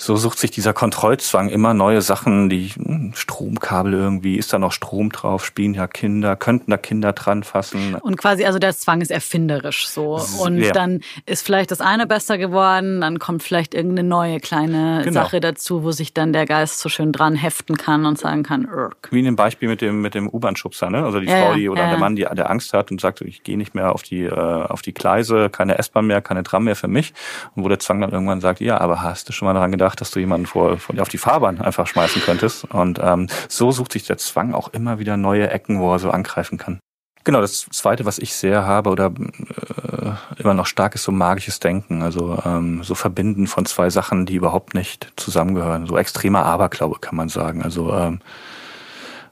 [0.00, 4.72] so sucht sich dieser Kontrollzwang immer neue Sachen, die hm, Stromkabel irgendwie, ist da noch
[4.72, 7.96] Strom drauf, spielen ja Kinder, könnten da Kinder dran fassen.
[7.96, 10.18] Und quasi, also der Zwang ist erfinderisch so.
[10.42, 10.72] Und ja.
[10.72, 15.20] dann ist vielleicht das eine besser geworden, dann kommt vielleicht irgendeine neue kleine genau.
[15.20, 18.64] Sache dazu, wo sich dann der Geist so schön dran heften kann und sagen kann,
[18.64, 19.08] Irk.
[19.10, 21.04] Wie in dem Beispiel mit dem, mit dem U-Bahn-Schubser, ne?
[21.04, 23.20] Also die ja, Frau, die oder ja, der Mann, die der Angst hat und sagt,
[23.20, 26.64] ich gehe nicht mehr auf die, äh, auf die Gleise, keine S-Bahn mehr, keine Tram
[26.64, 27.12] mehr für mich.
[27.54, 29.89] Und wo der Zwang dann irgendwann sagt, ja, aber hast du schon mal daran gedacht,
[29.90, 32.64] gedacht, dass du jemanden vor, vor auf die Fahrbahn einfach schmeißen könntest.
[32.64, 36.10] Und ähm, so sucht sich der Zwang auch immer wieder neue Ecken, wo er so
[36.10, 36.78] angreifen kann.
[37.24, 41.60] Genau, das Zweite, was ich sehr habe oder äh, immer noch stark ist, so magisches
[41.60, 42.02] Denken.
[42.02, 45.86] Also ähm, so Verbinden von zwei Sachen, die überhaupt nicht zusammengehören.
[45.86, 47.62] So extremer Aberglaube kann man sagen.
[47.62, 48.20] Also ähm,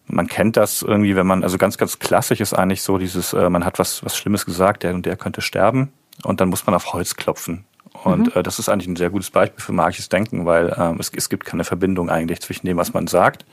[0.06, 3.48] man kennt das irgendwie, wenn man, also ganz, ganz klassisch ist eigentlich so dieses, äh,
[3.48, 5.92] man hat was, was Schlimmes gesagt, der und der könnte sterben
[6.24, 7.64] und dann muss man auf Holz klopfen.
[8.04, 8.40] Und mhm.
[8.40, 11.28] äh, das ist eigentlich ein sehr gutes Beispiel für magisches Denken, weil ähm, es, es
[11.28, 13.44] gibt keine Verbindung eigentlich zwischen dem, was man sagt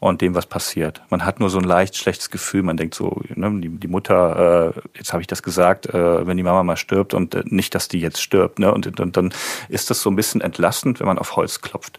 [0.00, 1.02] und dem, was passiert.
[1.10, 2.62] Man hat nur so ein leicht schlechtes Gefühl.
[2.62, 6.36] Man denkt so, ne, die, die Mutter, äh, jetzt habe ich das gesagt, äh, wenn
[6.36, 8.58] die Mama mal stirbt und äh, nicht, dass die jetzt stirbt.
[8.58, 8.72] Ne?
[8.72, 9.32] Und, und dann
[9.68, 11.98] ist das so ein bisschen entlastend, wenn man auf Holz klopft.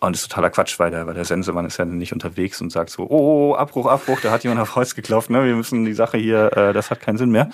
[0.00, 2.70] Und das ist totaler Quatsch, weil der, weil der Sensemann ist ja nicht unterwegs und
[2.70, 5.44] sagt so, oh, Abbruch, Abbruch, da hat jemand auf Holz geklopft, ne?
[5.44, 7.50] wir müssen die Sache hier, äh, das hat keinen Sinn mehr.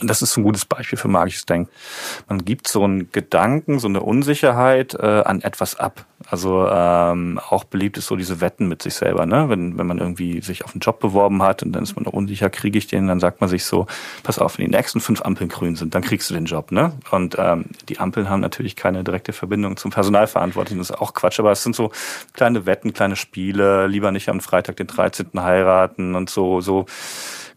[0.00, 1.70] Und das ist ein gutes Beispiel für magisches Denken.
[2.28, 6.04] Man gibt so einen Gedanken, so eine Unsicherheit äh, an etwas ab.
[6.28, 9.26] Also ähm, auch beliebt ist so diese Wetten mit sich selber.
[9.26, 9.48] Ne?
[9.48, 12.12] Wenn, wenn man irgendwie sich auf einen Job beworben hat und dann ist man noch
[12.12, 13.86] unsicher, kriege ich den, dann sagt man sich so,
[14.22, 16.72] pass auf, wenn die nächsten fünf Ampeln grün sind, dann kriegst du den Job.
[16.72, 16.92] Ne?
[17.10, 20.78] Und ähm, die Ampeln haben natürlich keine direkte Verbindung zum Personalverantwortlichen.
[20.78, 21.92] Das ist auch Quatsch, aber es sind so
[22.32, 25.28] kleine Wetten, kleine Spiele, lieber nicht am Freitag den 13.
[25.36, 26.86] heiraten und so, so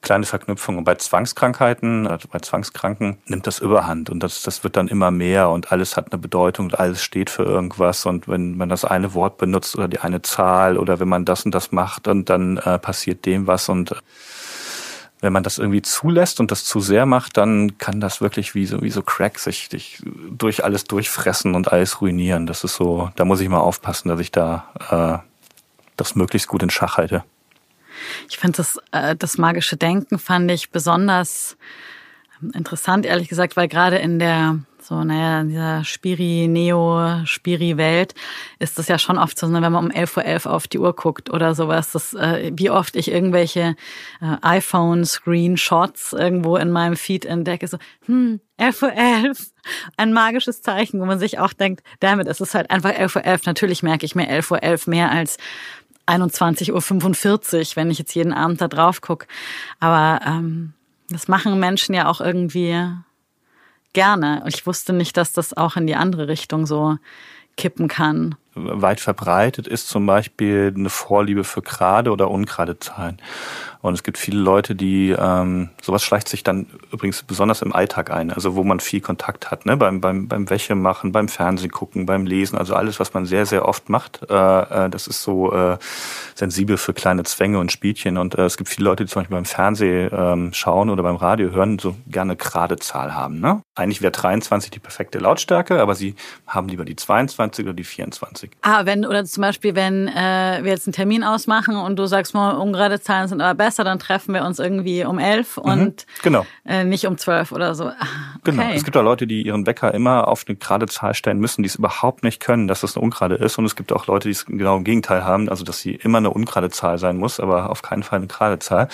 [0.01, 0.77] kleine Verknüpfung.
[0.77, 5.11] Und bei Zwangskrankheiten, also bei Zwangskranken, nimmt das überhand und das, das wird dann immer
[5.11, 8.05] mehr und alles hat eine Bedeutung und alles steht für irgendwas.
[8.05, 11.45] Und wenn man das eine Wort benutzt oder die eine Zahl oder wenn man das
[11.45, 13.95] und das macht, dann, dann äh, passiert dem was und
[15.21, 18.65] wenn man das irgendwie zulässt und das zu sehr macht, dann kann das wirklich wie
[18.65, 22.45] so, wie so Crack sich, sich durch alles durchfressen und alles ruinieren.
[22.45, 25.29] Das ist so, da muss ich mal aufpassen, dass ich da äh,
[25.97, 27.23] das möglichst gut in Schach halte.
[28.29, 31.57] Ich finde das, äh, das magische Denken fand ich besonders
[32.41, 34.59] ähm, interessant, ehrlich gesagt, weil gerade in der
[34.89, 38.15] so, naja, in dieser Spiri-Neo-Spiri-Welt
[38.57, 40.79] ist das ja schon oft so, ne, wenn man um 11.11 Uhr .11 auf die
[40.79, 43.75] Uhr guckt oder sowas, das, äh, wie oft ich irgendwelche
[44.19, 49.51] äh, iPhone-Screenshots irgendwo in meinem Feed entdecke, so, hm, 11.11 Uhr, .11,
[49.97, 53.25] ein magisches Zeichen, wo man sich auch denkt, damit ist es halt einfach 11.11 Uhr.
[53.25, 53.41] .11.
[53.45, 55.37] Natürlich merke ich mir 11.11 Uhr .11 mehr als
[56.09, 59.27] 21.45 Uhr, wenn ich jetzt jeden Abend da drauf gucke.
[59.79, 60.73] Aber ähm,
[61.09, 62.75] das machen Menschen ja auch irgendwie
[63.93, 64.43] gerne.
[64.47, 66.97] Ich wusste nicht, dass das auch in die andere Richtung so
[67.57, 68.35] kippen kann.
[68.55, 73.17] Weit verbreitet ist zum Beispiel eine Vorliebe für gerade oder ungerade Zahlen.
[73.81, 78.11] Und es gibt viele Leute, die ähm, sowas schleicht sich dann übrigens besonders im Alltag
[78.11, 79.77] ein, also wo man viel Kontakt hat, ne?
[79.77, 83.45] beim, beim, beim Wäsche machen, beim Fernsehen gucken, beim Lesen, also alles, was man sehr,
[83.45, 85.77] sehr oft macht, äh, äh, das ist so äh,
[86.35, 88.17] sensibel für kleine Zwänge und Spielchen.
[88.17, 91.15] Und äh, es gibt viele Leute, die zum Beispiel beim Fernsehen ähm, schauen oder beim
[91.15, 93.39] Radio hören, so gerne gerade Zahl haben.
[93.39, 93.61] Ne?
[93.75, 96.15] Eigentlich wäre 23 die perfekte Lautstärke, aber sie
[96.47, 98.51] haben lieber die 22 oder die 24.
[98.61, 102.33] Ah, wenn, oder zum Beispiel, wenn äh, wir jetzt einen Termin ausmachen und du sagst
[102.33, 105.63] mal, ungerade Zahlen sind aber besser, besser, dann treffen wir uns irgendwie um elf mhm,
[105.63, 106.45] und mhm, genau.
[106.65, 107.85] äh, nicht um zwölf oder so.
[107.85, 107.93] Ah,
[108.43, 108.63] genau.
[108.63, 108.67] Okay.
[108.69, 108.75] Genau.
[108.75, 111.67] Es gibt auch Leute, die ihren Wecker immer auf eine gerade Zahl stellen müssen, die
[111.67, 113.59] es überhaupt nicht können, dass das eine ungerade ist.
[113.59, 116.17] Und es gibt auch Leute, die es genau im Gegenteil haben, also dass sie immer
[116.17, 118.87] eine ungerade Zahl sein muss, aber auf keinen Fall eine gerade Zahl.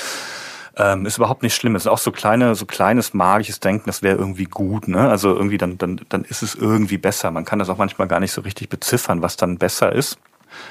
[0.77, 1.75] Ähm, ist überhaupt nicht schlimm.
[1.75, 5.09] Es ist auch so kleine, so kleines magisches Denken, das wäre irgendwie gut, ne?
[5.09, 7.31] Also irgendwie dann, dann, dann ist es irgendwie besser.
[7.31, 10.17] Man kann das auch manchmal gar nicht so richtig beziffern, was dann besser ist.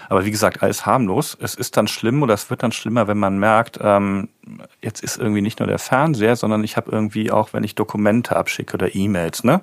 [0.09, 1.37] Aber wie gesagt, alles harmlos.
[1.41, 4.29] Es ist dann schlimm oder es wird dann schlimmer, wenn man merkt, ähm,
[4.83, 8.37] jetzt ist irgendwie nicht nur der Fernseher, sondern ich habe irgendwie auch, wenn ich Dokumente
[8.37, 9.61] abschicke oder E-Mails, ne,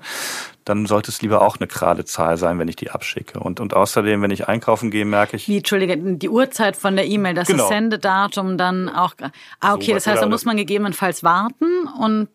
[0.66, 3.40] dann sollte es lieber auch eine gerade Zahl sein, wenn ich die abschicke.
[3.40, 5.48] Und, und außerdem, wenn ich einkaufen gehe, merke ich.
[5.48, 7.68] Wie, Entschuldige, die Uhrzeit von der E-Mail, das genau.
[7.68, 9.14] Sendedatum dann auch.
[9.60, 10.34] Ah, okay, so, das heißt, da genau.
[10.34, 12.30] muss man gegebenenfalls warten und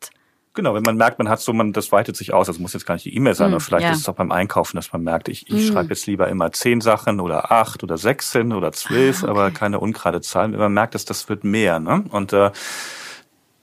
[0.56, 2.48] Genau, wenn man merkt, man hat so, man, das weitet sich aus.
[2.48, 3.92] Also muss jetzt gar nicht die E-Mail sein, mm, aber vielleicht ja.
[3.92, 5.72] ist es auch beim Einkaufen, dass man merkt, ich, ich mm.
[5.72, 9.30] schreibe jetzt lieber immer zehn Sachen oder acht oder sechzehn oder zwölf, ah, okay.
[9.30, 10.52] aber keine ungerade Zahlen.
[10.52, 12.04] Wenn man merkt, dass das wird mehr, ne?
[12.10, 12.50] Und äh,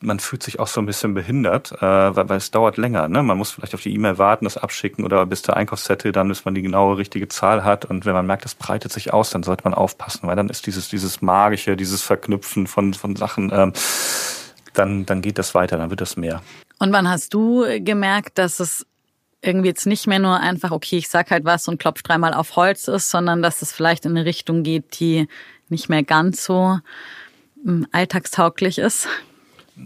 [0.01, 3.07] man fühlt sich auch so ein bisschen behindert, äh, weil, weil es dauert länger.
[3.07, 3.23] Ne?
[3.23, 6.45] Man muss vielleicht auf die E-Mail warten, das abschicken oder bis der Einkaufszettel dann, bis
[6.45, 7.85] man die genaue richtige Zahl hat.
[7.85, 10.67] Und wenn man merkt, das breitet sich aus, dann sollte man aufpassen, weil dann ist
[10.67, 13.49] dieses dieses magische, dieses Verknüpfen von von Sachen.
[13.53, 13.73] Ähm,
[14.73, 16.41] dann, dann geht das weiter, dann wird das mehr.
[16.83, 18.85] Und wann hast du gemerkt, dass es
[19.41, 22.57] irgendwie jetzt nicht mehr nur einfach, okay, ich sag halt was und klopf dreimal auf
[22.57, 25.29] Holz ist, sondern dass es vielleicht in eine Richtung geht, die
[25.69, 26.79] nicht mehr ganz so
[27.63, 29.07] hm, alltagstauglich ist?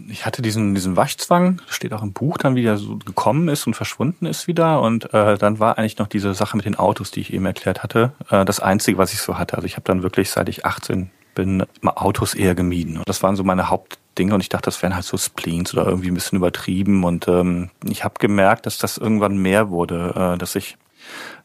[0.08, 3.74] Ich hatte diesen, diesen Waschzwang, steht auch im Buch, dann wieder so gekommen ist und
[3.74, 4.80] verschwunden ist wieder.
[4.80, 7.84] Und äh, dann war eigentlich noch diese Sache mit den Autos, die ich eben erklärt
[7.84, 9.54] hatte, äh, das Einzige, was ich so hatte.
[9.54, 12.96] Also ich habe dann wirklich, seit ich 18 bin, Autos eher gemieden.
[12.96, 15.72] Und das waren so meine Haupt Dinge und ich dachte, das wären halt so Spleens
[15.72, 17.04] oder irgendwie ein bisschen übertrieben.
[17.04, 20.76] Und ähm, ich habe gemerkt, dass das irgendwann mehr wurde, äh, dass ich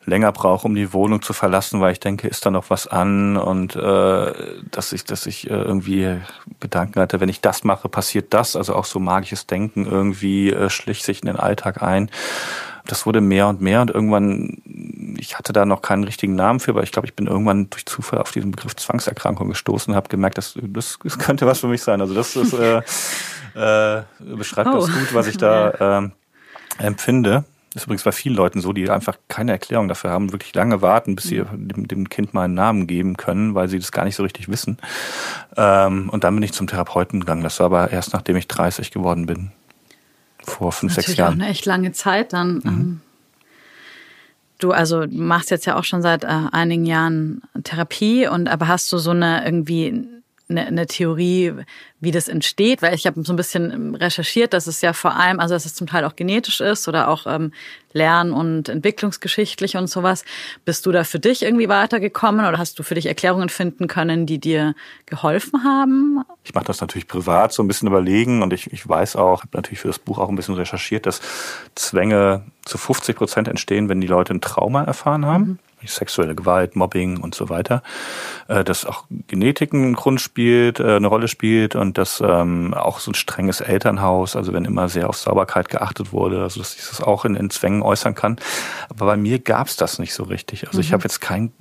[0.05, 3.37] länger brauche, um die Wohnung zu verlassen, weil ich denke, ist da noch was an
[3.37, 4.33] und äh,
[4.69, 6.19] dass ich, dass ich äh, irgendwie
[6.59, 8.55] Gedanken hatte, wenn ich das mache, passiert das.
[8.55, 12.09] Also auch so magisches Denken irgendwie äh, schlich sich in den Alltag ein.
[12.85, 14.61] Das wurde mehr und mehr und irgendwann,
[15.17, 17.85] ich hatte da noch keinen richtigen Namen für, aber ich glaube, ich bin irgendwann durch
[17.85, 21.67] Zufall auf diesen Begriff Zwangserkrankung gestoßen und habe gemerkt, dass das, das könnte was für
[21.67, 22.01] mich sein.
[22.01, 22.81] Also das ist, äh,
[23.99, 24.75] äh, beschreibt oh.
[24.75, 26.01] das gut, was ich da
[26.79, 27.45] äh, empfinde.
[27.73, 30.83] Das ist übrigens bei vielen Leuten so, die einfach keine Erklärung dafür haben, wirklich lange
[30.83, 31.67] warten, bis sie Mhm.
[31.69, 34.47] dem, dem Kind mal einen Namen geben können, weil sie das gar nicht so richtig
[34.47, 34.77] wissen.
[35.57, 37.41] Ähm, und dann bin ich zum Therapeuten gegangen.
[37.43, 39.51] Das war aber erst nachdem ich 30 geworden bin.
[40.43, 41.41] Vor fünf, sechs Natürlich auch Jahren.
[41.41, 42.61] eine echt lange Zeit dann.
[42.65, 43.01] Ähm,
[44.59, 48.89] Du also machst jetzt ja auch schon seit äh, einigen Jahren Therapie und aber hast
[48.93, 50.07] du so eine irgendwie
[50.57, 51.53] eine, eine Theorie,
[51.99, 52.81] wie das entsteht?
[52.81, 55.75] Weil ich habe so ein bisschen recherchiert, dass es ja vor allem, also dass es
[55.75, 57.51] zum Teil auch genetisch ist oder auch ähm,
[57.93, 60.25] lern- und entwicklungsgeschichtlich und sowas.
[60.65, 64.25] Bist du da für dich irgendwie weitergekommen oder hast du für dich Erklärungen finden können,
[64.25, 66.23] die dir geholfen haben?
[66.43, 69.57] Ich mache das natürlich privat so ein bisschen überlegen und ich, ich weiß auch, habe
[69.57, 71.21] natürlich für das Buch auch ein bisschen recherchiert, dass
[71.75, 75.59] Zwänge zu 50 Prozent entstehen, wenn die Leute ein Trauma erfahren haben.
[75.87, 77.83] Sexuelle Gewalt, Mobbing und so weiter.
[78.47, 82.99] Äh, dass auch Genetik einen Grund spielt, äh, eine Rolle spielt und dass ähm, auch
[82.99, 86.87] so ein strenges Elternhaus, also wenn immer sehr auf Sauberkeit geachtet wurde, also dass sich
[86.87, 88.37] das auch in, in Zwängen äußern kann.
[88.89, 90.67] Aber bei mir gab's das nicht so richtig.
[90.67, 91.51] Also ich habe jetzt kein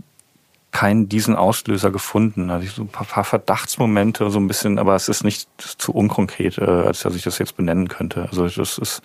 [0.73, 2.51] keinen diesen Auslöser gefunden.
[2.51, 5.93] Also ich so ein paar, paar Verdachtsmomente, so ein bisschen, aber es ist nicht zu
[5.93, 8.23] unkonkret, äh, als dass ich das jetzt benennen könnte.
[8.31, 9.03] Also das ist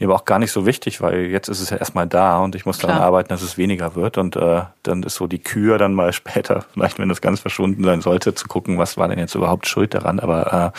[0.00, 2.54] mir aber auch gar nicht so wichtig, weil jetzt ist es ja erstmal da und
[2.54, 3.06] ich muss daran Klar.
[3.06, 4.18] arbeiten, dass es weniger wird.
[4.18, 7.84] Und äh, dann ist so die Kür dann mal später, vielleicht wenn das ganz verschwunden
[7.84, 10.18] sein sollte, zu gucken, was war denn jetzt überhaupt schuld daran.
[10.18, 10.78] Aber äh,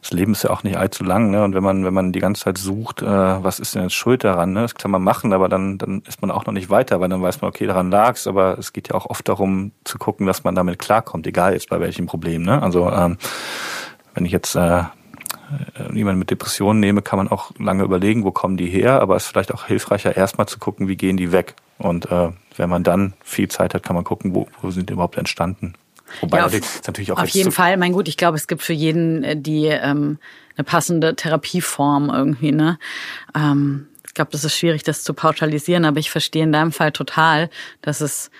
[0.00, 1.44] das Leben ist ja auch nicht allzu lang, ne?
[1.44, 4.24] Und wenn man, wenn man die ganze Zeit sucht, äh, was ist denn jetzt schuld
[4.24, 4.62] daran, ne?
[4.62, 7.22] Das kann man machen, aber dann, dann ist man auch noch nicht weiter, weil dann
[7.22, 10.44] weiß man, okay, daran lag's, aber es geht ja auch oft darum zu gucken, dass
[10.44, 12.62] man damit klarkommt, egal jetzt bei welchem Problem, ne?
[12.62, 13.18] Also ähm,
[14.14, 14.84] wenn ich jetzt äh,
[15.92, 19.24] jemanden mit Depressionen nehme, kann man auch lange überlegen, wo kommen die her, aber es
[19.24, 21.54] ist vielleicht auch hilfreicher, erstmal zu gucken, wie gehen die weg.
[21.78, 24.92] Und äh, wenn man dann viel Zeit hat, kann man gucken, wo, wo sind die
[24.94, 25.74] überhaupt entstanden.
[26.20, 27.76] Wobei Ja, auf- das ist natürlich auch Auf jeden Fall.
[27.76, 30.18] Mein gut, ich glaube, es gibt für jeden äh, die ähm,
[30.56, 32.52] eine passende Therapieform irgendwie.
[32.52, 32.78] Ne?
[33.34, 36.92] Ähm, ich glaube, das ist schwierig, das zu pauschalisieren, aber ich verstehe in deinem Fall
[36.92, 37.48] total,
[37.80, 38.30] dass es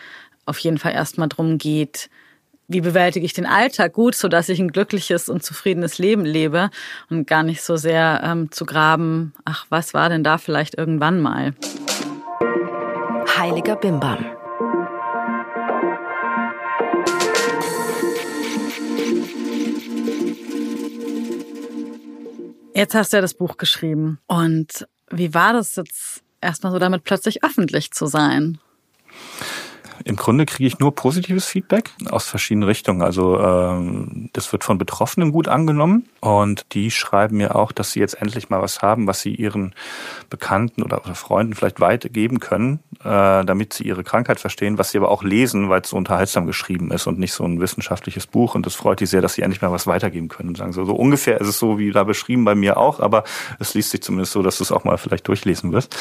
[0.45, 2.11] auf jeden Fall erstmal drum geht,
[2.69, 6.71] wie bewältige ich den Alltag gut, so dass ich ein glückliches und zufriedenes Leben lebe
[7.11, 11.21] und gar nicht so sehr ähm, zu graben, ach, was war denn da vielleicht irgendwann
[11.21, 11.55] mal?
[13.37, 14.25] Heiliger Bimbam.
[22.75, 24.19] Jetzt hast du ja das Buch geschrieben.
[24.27, 28.59] Und wie war das jetzt erstmal so damit plötzlich öffentlich zu sein?
[30.05, 33.03] Im Grunde kriege ich nur positives Feedback aus verschiedenen Richtungen.
[33.03, 38.01] Also ähm, das wird von Betroffenen gut angenommen und die schreiben mir auch, dass sie
[38.01, 39.75] jetzt endlich mal was haben, was sie ihren
[40.31, 45.11] Bekannten oder, Freunden vielleicht weitergeben können, äh, damit sie ihre Krankheit verstehen, was sie aber
[45.11, 48.55] auch lesen, weil es so unterhaltsam geschrieben ist und nicht so ein wissenschaftliches Buch.
[48.55, 50.85] Und das freut die sehr, dass sie endlich mal was weitergeben können und sagen so,
[50.85, 53.25] so ungefähr ist es so wie da beschrieben bei mir auch, aber
[53.59, 55.97] es liest sich zumindest so, dass du es auch mal vielleicht durchlesen wirst.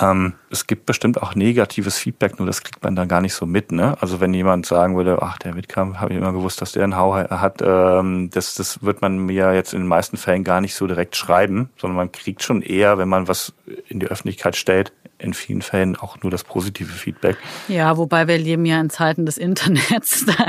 [0.00, 3.44] Ähm, es gibt bestimmt auch negatives Feedback, nur das kriegt man dann gar nicht so
[3.44, 3.72] mit.
[3.72, 3.94] Ne?
[4.00, 6.96] Also wenn jemand sagen würde, ach, der Wittkamp, habe ich immer gewusst, dass der einen
[6.96, 10.74] Hau hat, ähm, das, das wird man mir jetzt in den meisten Fällen gar nicht
[10.74, 13.52] so direkt schreiben, sondern man kriegt schon eher, wenn man was
[13.86, 17.36] in die Öffentlichkeit stellt, in vielen Fällen auch nur das positive Feedback.
[17.68, 20.24] Ja, wobei wir leben ja in Zeiten des Internets.
[20.32, 20.46] Da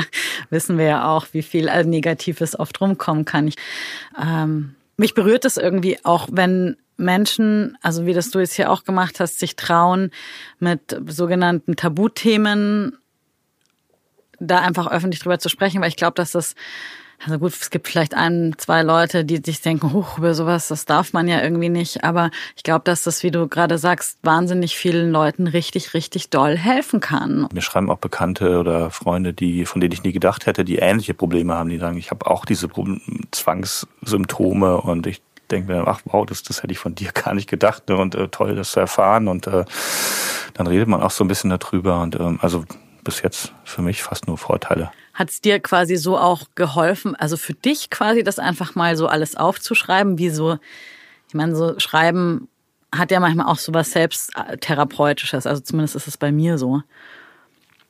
[0.50, 3.50] wissen wir ja auch, wie viel äh, Negatives oft rumkommen kann.
[3.50, 3.56] Ich,
[4.18, 8.84] ähm, mich berührt es irgendwie auch, wenn Menschen, also wie das du jetzt hier auch
[8.84, 10.12] gemacht hast, sich trauen,
[10.60, 12.98] mit sogenannten Tabuthemen
[14.40, 16.56] da einfach öffentlich drüber zu sprechen, weil ich glaube, dass das
[17.26, 20.84] also gut, es gibt vielleicht ein, zwei Leute, die sich denken, huch, über sowas, das
[20.86, 22.04] darf man ja irgendwie nicht.
[22.04, 26.58] Aber ich glaube, dass das, wie du gerade sagst, wahnsinnig vielen Leuten richtig, richtig doll
[26.58, 27.48] helfen kann.
[27.54, 31.14] Mir schreiben auch Bekannte oder Freunde, die, von denen ich nie gedacht hätte, die ähnliche
[31.14, 32.68] Probleme haben, die sagen, ich habe auch diese
[33.32, 35.22] Zwangssymptome und ich
[35.54, 37.98] denke mir, ach wow, das, das hätte ich von dir gar nicht gedacht ne?
[37.98, 39.28] und äh, toll, das zu erfahren.
[39.28, 39.66] Und äh,
[40.54, 42.02] dann redet man auch so ein bisschen darüber.
[42.02, 42.66] Und ähm, also
[43.04, 44.92] bis jetzt für mich fast nur Vorteile.
[45.14, 49.08] Hat es dir quasi so auch geholfen, also für dich quasi das einfach mal so
[49.08, 50.58] alles aufzuschreiben, wie so,
[51.28, 52.48] ich meine, so schreiben
[52.96, 56.82] hat ja manchmal auch so was selbsttherapeutisches, also zumindest ist es bei mir so.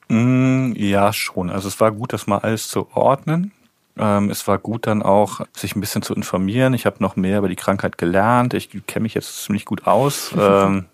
[0.08, 1.50] Mm, ja, schon.
[1.50, 3.52] Also es war gut, das mal alles zu ordnen.
[3.96, 6.74] Ähm, es war gut dann auch, sich ein bisschen zu informieren.
[6.74, 8.54] Ich habe noch mehr über die Krankheit gelernt.
[8.54, 10.34] Ich kenne mich jetzt ziemlich gut aus.
[10.38, 10.86] ähm,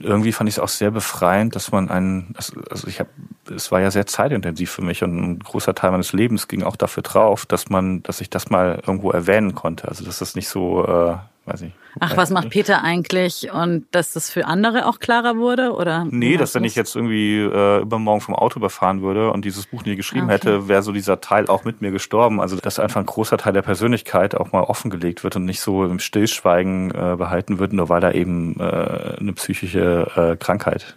[0.00, 3.10] irgendwie fand ich es auch sehr befreiend, dass man einen, also ich habe,
[3.54, 6.76] es war ja sehr zeitintensiv für mich und ein großer Teil meines Lebens ging auch
[6.76, 9.88] dafür drauf, dass man, dass ich das mal irgendwo erwähnen konnte.
[9.88, 11.16] Also dass das nicht so, äh,
[11.48, 11.72] weiß ich.
[12.00, 13.50] Ach, was macht Peter eigentlich?
[13.52, 15.72] Und dass das für andere auch klarer wurde?
[15.72, 19.66] Oder nee, dass wenn ich jetzt irgendwie äh, übermorgen vom Auto überfahren würde und dieses
[19.66, 20.34] Buch nie geschrieben okay.
[20.34, 22.40] hätte, wäre so dieser Teil auch mit mir gestorben.
[22.40, 25.84] Also dass einfach ein großer Teil der Persönlichkeit auch mal offengelegt wird und nicht so
[25.84, 30.96] im Stillschweigen äh, behalten wird, nur weil da eben äh, eine psychische äh, Krankheit.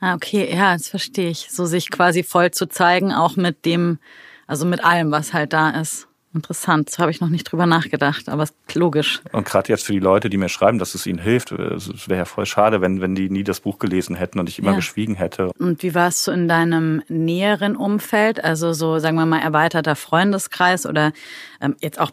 [0.00, 1.48] Ah, okay, ja, das verstehe ich.
[1.50, 3.98] So sich quasi voll zu zeigen, auch mit dem,
[4.46, 6.08] also mit allem, was halt da ist.
[6.34, 9.20] Interessant, so habe ich noch nicht drüber nachgedacht, aber logisch.
[9.30, 12.18] Und gerade jetzt für die Leute, die mir schreiben, dass es ihnen hilft, es wäre
[12.18, 14.76] ja voll schade, wenn, wenn die nie das Buch gelesen hätten und ich immer ja.
[14.76, 15.52] geschwiegen hätte.
[15.58, 20.86] Und wie warst du in deinem näheren Umfeld, also so, sagen wir mal, erweiterter Freundeskreis
[20.86, 21.12] oder
[21.60, 22.10] ähm, jetzt auch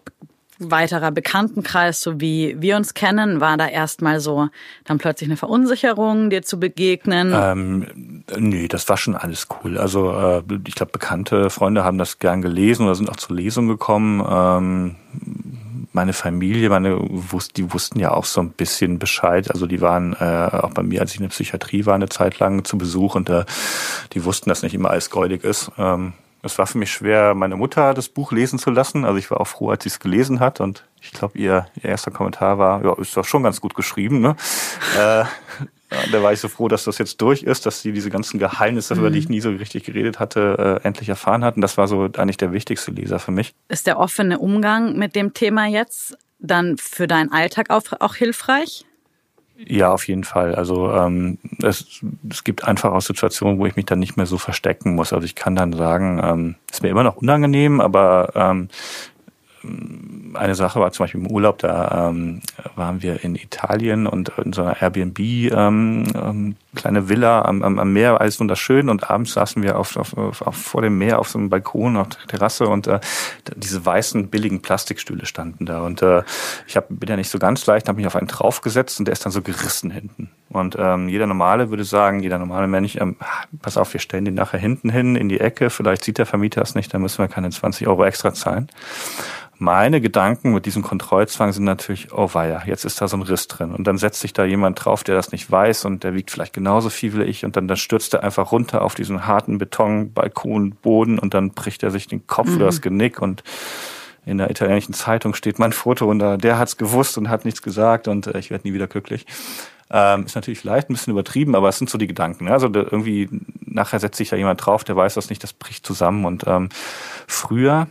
[0.69, 4.49] weiterer Bekanntenkreis, so wie wir uns kennen, war da erstmal so
[4.85, 7.33] dann plötzlich eine Verunsicherung, dir zu begegnen?
[7.33, 9.77] Ähm, nee, das war schon alles cool.
[9.77, 13.67] Also äh, ich glaube, bekannte Freunde haben das gern gelesen oder sind auch zur Lesung
[13.67, 14.23] gekommen.
[14.29, 14.95] Ähm,
[15.93, 16.99] meine Familie, meine
[17.57, 19.51] die wussten ja auch so ein bisschen Bescheid.
[19.51, 22.39] Also die waren äh, auch bei mir, als ich in der Psychiatrie war, eine Zeit
[22.39, 23.45] lang zu Besuch und äh,
[24.13, 25.71] die wussten, dass nicht immer alles goldig ist.
[25.77, 29.05] Ähm, es war für mich schwer, meine Mutter das Buch lesen zu lassen.
[29.05, 30.59] Also ich war auch froh, als sie es gelesen hat.
[30.59, 34.21] Und ich glaube, ihr, ihr erster Kommentar war, ja, ist doch schon ganz gut geschrieben.
[34.21, 34.35] Ne?
[34.97, 35.23] äh,
[36.11, 38.95] da war ich so froh, dass das jetzt durch ist, dass sie diese ganzen Geheimnisse,
[38.95, 38.99] mhm.
[39.01, 39.35] über die ich mhm.
[39.35, 41.55] nie so richtig geredet hatte, äh, endlich erfahren hat.
[41.55, 43.53] Und das war so eigentlich der wichtigste Leser für mich.
[43.67, 48.85] Ist der offene Umgang mit dem Thema jetzt dann für deinen Alltag auch, auch hilfreich?
[49.67, 50.55] Ja, auf jeden Fall.
[50.55, 54.37] Also ähm, es, es gibt einfach auch Situationen, wo ich mich dann nicht mehr so
[54.37, 55.13] verstecken muss.
[55.13, 58.69] Also ich kann dann sagen, ähm, ist mir immer noch unangenehm, aber ähm,
[60.33, 62.41] eine Sache war zum Beispiel im Urlaub, da ähm,
[62.75, 67.79] waren wir in Italien und in so einer Airbnb ähm, ähm, kleine Villa am, am,
[67.79, 71.29] am Meer, alles wunderschön und abends saßen wir auf, auf, auf, vor dem Meer auf
[71.29, 72.99] so einem Balkon auf der Terrasse und äh,
[73.55, 76.23] diese weißen billigen Plastikstühle standen da und äh,
[76.67, 79.13] ich hab, bin ja nicht so ganz leicht, habe mich auf einen draufgesetzt und der
[79.13, 83.15] ist dann so gerissen hinten und ähm, jeder normale würde sagen, jeder normale Mensch, ähm,
[83.61, 86.61] pass auf, wir stellen den nachher hinten hin in die Ecke, vielleicht sieht der Vermieter
[86.61, 88.69] es nicht, dann müssen wir keine 20 Euro extra zahlen
[89.61, 93.47] meine Gedanken mit diesem Kontrollzwang sind natürlich, oh weia, jetzt ist da so ein Riss
[93.47, 93.75] drin.
[93.75, 96.53] Und dann setzt sich da jemand drauf, der das nicht weiß und der wiegt vielleicht
[96.53, 100.13] genauso viel wie ich und dann, dann stürzt er einfach runter auf diesen harten Beton,
[100.13, 102.55] Balkon, Boden und dann bricht er sich den Kopf mhm.
[102.55, 103.43] oder das Genick und
[104.25, 107.61] in der italienischen Zeitung steht mein Foto und da, der hat's gewusst und hat nichts
[107.61, 109.27] gesagt und äh, ich werde nie wieder glücklich.
[109.91, 112.45] Ähm, ist natürlich vielleicht ein bisschen übertrieben, aber es sind so die Gedanken.
[112.45, 112.51] Ne?
[112.51, 113.29] Also irgendwie
[113.65, 116.25] nachher setzt sich da jemand drauf, der weiß das nicht, das bricht zusammen.
[116.25, 116.69] Und ähm,
[117.27, 117.87] früher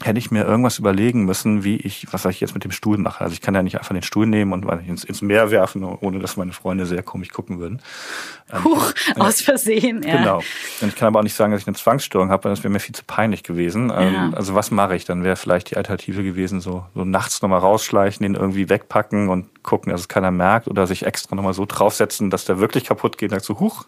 [0.00, 3.22] hätte ich mir irgendwas überlegen müssen, wie ich, was ich jetzt mit dem Stuhl mache.
[3.22, 6.18] Also ich kann ja nicht einfach den Stuhl nehmen und ins, ins Meer werfen, ohne
[6.18, 7.80] dass meine Freunde sehr komisch gucken würden.
[8.52, 10.16] Ähm, Huch, ähm, aus Versehen, ja.
[10.16, 10.42] Genau.
[10.80, 12.72] Und ich kann aber auch nicht sagen, dass ich eine Zwangsstörung habe, weil das wäre
[12.72, 13.92] mir viel zu peinlich gewesen.
[13.94, 14.30] Ähm, ja.
[14.34, 15.04] Also was mache ich?
[15.04, 19.61] Dann wäre vielleicht die Alternative gewesen, so, so nachts nochmal rausschleichen, den irgendwie wegpacken und
[19.62, 23.18] gucken, dass es keiner merkt oder sich extra nochmal so draufsetzen, dass der wirklich kaputt
[23.18, 23.32] geht.
[23.32, 23.86] Und sagt so, huch,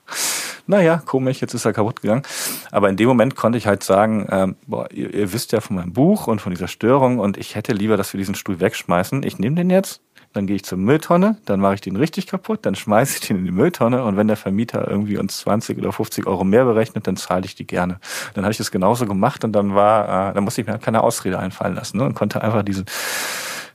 [0.66, 2.22] naja, komisch, jetzt ist er kaputt gegangen.
[2.70, 5.76] Aber in dem Moment konnte ich halt sagen, ähm, boah, ihr, ihr wisst ja von
[5.76, 9.22] meinem Buch und von dieser Störung und ich hätte lieber, dass wir diesen Stuhl wegschmeißen.
[9.22, 10.00] Ich nehme den jetzt,
[10.34, 13.38] dann gehe ich zur Mülltonne, dann mache ich den richtig kaputt, dann schmeiße ich den
[13.38, 17.06] in die Mülltonne und wenn der Vermieter irgendwie uns 20 oder 50 Euro mehr berechnet,
[17.06, 18.00] dann zahle ich die gerne.
[18.34, 20.82] Dann habe ich das genauso gemacht und dann war, äh, dann musste ich mir halt
[20.82, 22.86] keine Ausrede einfallen lassen ne, und konnte einfach diesen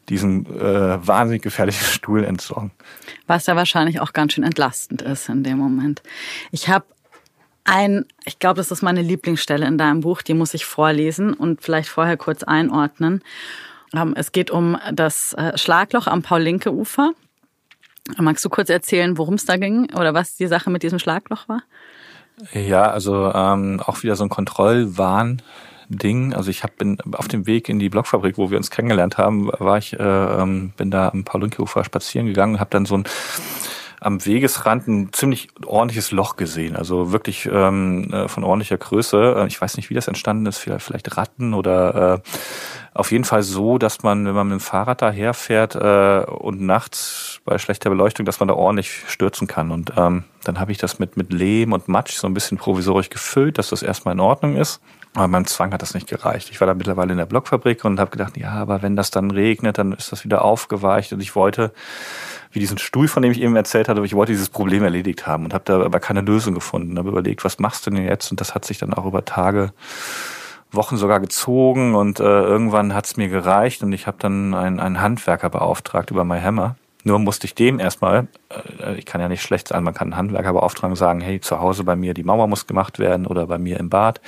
[0.10, 2.72] diesen äh, wahnsinnig gefährlichen Stuhl entsorgen.
[3.28, 6.02] Was ja wahrscheinlich auch ganz schön entlastend ist in dem Moment.
[6.52, 6.86] Ich habe
[7.64, 11.62] ein, ich glaube, das ist meine Lieblingsstelle in deinem Buch, die muss ich vorlesen und
[11.62, 13.24] vielleicht vorher kurz einordnen.
[13.94, 17.12] Ähm, es geht um das äh, Schlagloch am Paul-Linke-Ufer.
[18.18, 21.48] Magst du kurz erzählen, worum es da ging oder was die Sache mit diesem Schlagloch
[21.48, 21.62] war?
[22.54, 25.42] Ja, also ähm, auch wieder so ein Kontrollwahn
[25.90, 26.34] Ding.
[26.34, 29.50] Also ich hab, bin auf dem Weg in die Blockfabrik, wo wir uns kennengelernt haben,
[29.60, 33.04] war ich, äh, ähm, bin da am Paul-Linke-Ufer spazieren gegangen und habe dann so ein
[34.02, 39.36] am Wegesrand ein ziemlich ordentliches Loch gesehen, also wirklich ähm, äh, von ordentlicher Größe.
[39.40, 42.30] Äh, ich weiß nicht, wie das entstanden ist, vielleicht, vielleicht Ratten oder äh,
[42.94, 47.42] auf jeden Fall so, dass man, wenn man mit dem Fahrrad daherfährt äh, und nachts
[47.46, 49.72] bei schlechter Beleuchtung, dass man da ordentlich stürzen kann.
[49.72, 53.10] Und ähm, dann habe ich das mit, mit Lehm und Matsch so ein bisschen provisorisch
[53.10, 54.82] gefüllt, dass das erstmal in Ordnung ist.
[55.16, 56.50] Aber beim Zwang hat das nicht gereicht.
[56.52, 59.32] Ich war da mittlerweile in der Blockfabrik und habe gedacht, ja, aber wenn das dann
[59.32, 61.14] regnet, dann ist das wieder aufgeweicht.
[61.14, 61.74] Und ich wollte,
[62.52, 65.46] wie diesen Stuhl, von dem ich eben erzählt hatte, ich wollte dieses Problem erledigt haben
[65.46, 66.98] und habe da aber keine Lösung gefunden.
[66.98, 68.30] Habe überlegt, was machst du denn jetzt?
[68.30, 69.74] Und das hat sich dann auch über Tage,
[70.72, 74.80] Wochen sogar gezogen und äh, irgendwann hat es mir gereicht und ich habe dann einen,
[74.80, 78.28] einen Handwerker beauftragt über My Hammer Nur musste ich dem erstmal,
[78.80, 81.60] äh, ich kann ja nicht schlecht sein, man kann einen Handwerker beauftragen sagen, hey, zu
[81.60, 84.22] Hause bei mir die Mauer muss gemacht werden oder bei mir im Bad.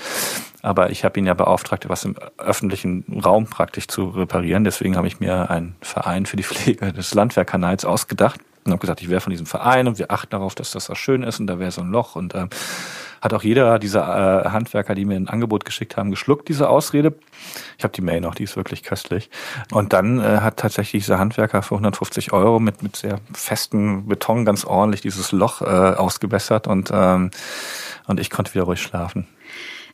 [0.62, 4.64] Aber ich habe ihn ja beauftragt, was im öffentlichen Raum praktisch zu reparieren.
[4.64, 9.02] Deswegen habe ich mir einen Verein für die Pflege des Landwehrkanals ausgedacht und habe gesagt,
[9.02, 11.48] ich wäre von diesem Verein und wir achten darauf, dass das da schön ist und
[11.48, 12.50] da wäre so ein Loch und ähm,
[13.22, 17.14] hat auch jeder dieser äh, Handwerker, die mir ein Angebot geschickt haben, geschluckt, diese Ausrede.
[17.78, 19.30] Ich habe die Mail noch, die ist wirklich köstlich.
[19.72, 24.44] Und dann äh, hat tatsächlich dieser Handwerker für 150 Euro mit, mit sehr festen Beton
[24.44, 27.30] ganz ordentlich dieses Loch äh, ausgebessert und, ähm,
[28.08, 29.28] und ich konnte wieder ruhig schlafen.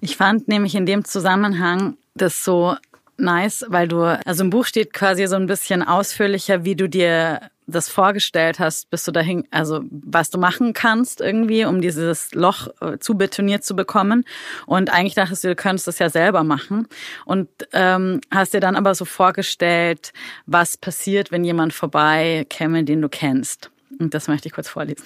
[0.01, 2.75] Ich fand nämlich in dem Zusammenhang das so
[3.17, 7.49] nice, weil du, also im Buch steht quasi so ein bisschen ausführlicher, wie du dir
[7.69, 12.69] das vorgestellt hast, bis du dahin, also was du machen kannst irgendwie, um dieses Loch
[12.79, 14.23] äh, zu betoniert zu bekommen.
[14.65, 16.87] Und eigentlich dachtest du, du könntest das ja selber machen.
[17.25, 20.13] Und ähm, hast dir dann aber so vorgestellt,
[20.45, 23.69] was passiert, wenn jemand vorbei käme, den du kennst.
[23.99, 25.05] Und das möchte ich kurz vorlesen.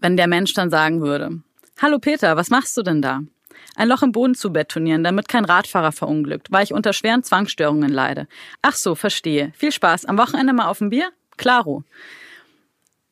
[0.00, 1.40] Wenn der Mensch dann sagen würde,
[1.82, 3.20] Hallo Peter, was machst du denn da?
[3.74, 7.90] Ein Loch im Boden zu betonieren, damit kein Radfahrer verunglückt, weil ich unter schweren Zwangsstörungen
[7.90, 8.28] leide.
[8.62, 9.52] Ach so, verstehe.
[9.56, 10.04] Viel Spaß.
[10.04, 11.10] Am Wochenende mal auf ein Bier?
[11.36, 11.82] Klaro.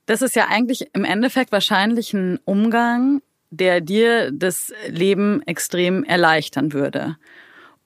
[0.06, 6.72] Das ist ja eigentlich im Endeffekt wahrscheinlich ein Umgang, der dir das Leben extrem erleichtern
[6.72, 7.16] würde.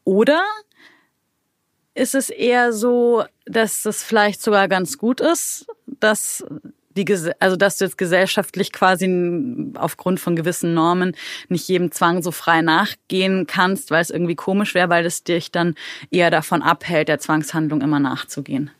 [0.05, 0.43] Oder
[1.95, 6.45] ist es eher so, dass es vielleicht sogar ganz gut ist, dass
[6.97, 11.14] die, also dass du jetzt gesellschaftlich quasi aufgrund von gewissen Normen
[11.49, 15.53] nicht jedem Zwang so frei nachgehen kannst, weil es irgendwie komisch wäre, weil es dich
[15.53, 15.74] dann
[16.11, 18.70] eher davon abhält, der Zwangshandlung immer nachzugehen?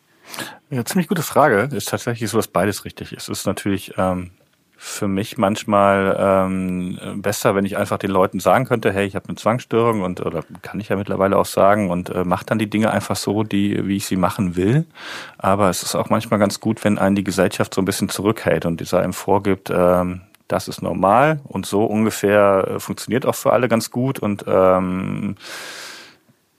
[0.71, 1.69] Ja, ziemlich gute Frage.
[1.75, 3.29] Ist tatsächlich so, dass beides richtig ist.
[3.29, 4.33] Es ist natürlich ähm,
[4.77, 9.29] für mich manchmal ähm, besser, wenn ich einfach den Leuten sagen könnte, hey, ich habe
[9.29, 12.68] eine Zwangsstörung und oder kann ich ja mittlerweile auch sagen und äh, mache dann die
[12.68, 14.85] Dinge einfach so, die wie ich sie machen will.
[15.39, 18.66] Aber es ist auch manchmal ganz gut, wenn einen die Gesellschaft so ein bisschen zurückhält
[18.66, 23.53] und dieser einem vorgibt, ähm, das ist normal und so ungefähr äh, funktioniert auch für
[23.53, 25.37] alle ganz gut und ähm,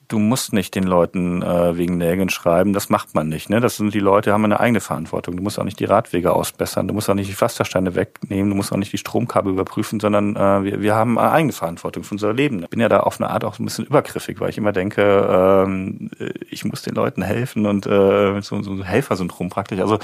[0.08, 3.50] du musst nicht den Leuten äh, wegen Nägeln schreiben, das macht man nicht.
[3.50, 3.60] Ne?
[3.60, 5.36] Das sind die Leute, haben eine eigene Verantwortung.
[5.36, 8.56] Du musst auch nicht die Radwege ausbessern, du musst auch nicht die Pflastersteine wegnehmen, du
[8.56, 12.16] musst auch nicht die Stromkabel überprüfen, sondern äh, wir, wir haben eine eigene Verantwortung für
[12.16, 12.64] unser Leben.
[12.64, 15.02] Ich bin ja da auf eine Art auch ein bisschen übergriffig, weil ich immer denke,
[15.02, 16.10] ähm,
[16.50, 19.80] ich muss den Leuten helfen und äh, so, so ein Helfersyndrom praktisch.
[19.80, 20.00] Also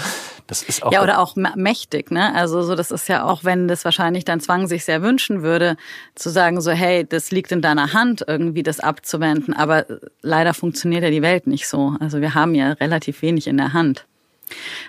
[0.47, 2.36] das ist auch ja oder auch mächtig, ne?
[2.36, 5.78] Also so das ist ja auch, wenn das wahrscheinlich dein Zwang sich sehr wünschen würde,
[6.16, 9.86] zu sagen so hey, das liegt in deiner Hand irgendwie das abzuwenden, aber
[10.22, 11.96] leider funktioniert ja die Welt nicht so.
[12.00, 14.06] Also wir haben ja relativ wenig in der Hand.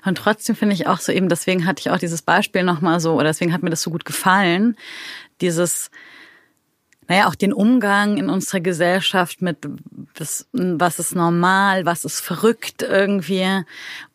[0.04, 3.14] Und trotzdem finde ich auch so eben, deswegen hatte ich auch dieses Beispiel nochmal so,
[3.14, 4.76] oder deswegen hat mir das so gut gefallen,
[5.40, 5.90] dieses,
[7.08, 9.58] naja, auch den Umgang in unserer Gesellschaft mit,
[10.14, 13.62] das, was ist normal, was ist verrückt irgendwie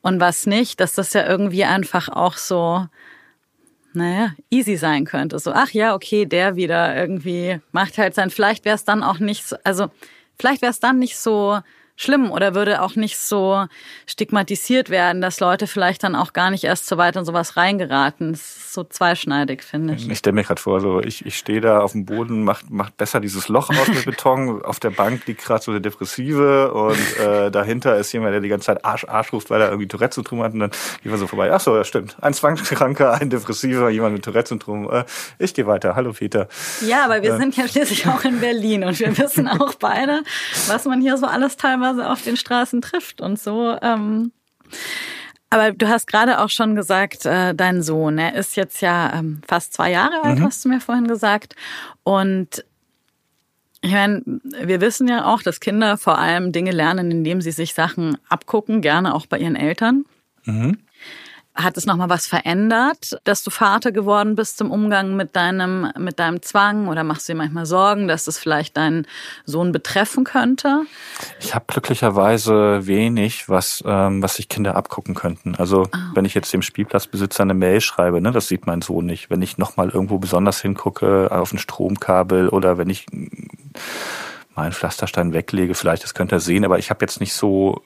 [0.02, 2.86] und was nicht, dass das ja irgendwie einfach auch so,
[3.94, 5.40] naja, easy sein könnte.
[5.40, 9.20] So, ach ja, okay, der wieder irgendwie macht halt sein, vielleicht wäre es dann auch
[9.20, 9.90] nicht so, also
[10.40, 11.60] Vielleicht wäre es dann nicht so
[12.00, 13.66] schlimm oder würde auch nicht so
[14.06, 18.32] stigmatisiert werden, dass Leute vielleicht dann auch gar nicht erst so weit in sowas reingeraten.
[18.32, 20.10] Das ist so zweischneidig, finde ich.
[20.10, 22.96] Ich stelle mir gerade vor, so ich, ich stehe da auf dem Boden, macht macht
[22.96, 24.64] besser dieses Loch aus mit Beton.
[24.64, 28.48] auf der Bank liegt gerade so der Depressive und äh, dahinter ist jemand, der die
[28.48, 30.72] ganze Zeit Arsch Arsch ruft, weil er irgendwie Tourette-Syndrom hat und dann
[31.04, 31.52] gehen wir so vorbei.
[31.52, 32.16] Ach so, ja stimmt.
[32.22, 34.90] Ein Zwangskranker, ein Depressiver, jemand mit Tourette-Syndrom.
[34.90, 35.04] Äh,
[35.38, 35.98] ich gehe weiter.
[35.98, 36.48] Hallo Peter.
[36.80, 37.38] Ja, aber wir äh.
[37.38, 40.24] sind ja schließlich auch in Berlin und wir wissen auch beide,
[40.68, 43.78] was man hier so alles teilweise teilweise auf den Straßen trifft und so.
[43.82, 44.32] Ähm,
[45.50, 49.42] aber du hast gerade auch schon gesagt, äh, dein Sohn, er ist jetzt ja ähm,
[49.48, 50.44] fast zwei Jahre alt, mhm.
[50.44, 51.56] hast du mir vorhin gesagt.
[52.04, 52.64] Und
[53.82, 57.74] ich meine, wir wissen ja auch, dass Kinder vor allem Dinge lernen, indem sie sich
[57.74, 60.06] Sachen abgucken, gerne auch bei ihren Eltern.
[60.46, 60.78] Mhm.
[61.60, 66.18] Hat es nochmal was verändert, dass du Vater geworden bist im Umgang mit deinem, mit
[66.18, 66.88] deinem Zwang?
[66.88, 69.06] Oder machst du dir manchmal Sorgen, dass das vielleicht deinen
[69.44, 70.84] Sohn betreffen könnte?
[71.42, 75.56] Ich habe glücklicherweise wenig, was, ähm, was sich Kinder abgucken könnten.
[75.56, 75.98] Also oh.
[76.14, 79.30] wenn ich jetzt dem Spielplatzbesitzer eine Mail schreibe, ne, das sieht mein Sohn nicht.
[79.30, 83.06] Wenn ich nochmal irgendwo besonders hingucke, auf ein Stromkabel oder wenn ich
[84.56, 87.82] mal einen Pflasterstein weglege, vielleicht, das könnte er sehen, aber ich habe jetzt nicht so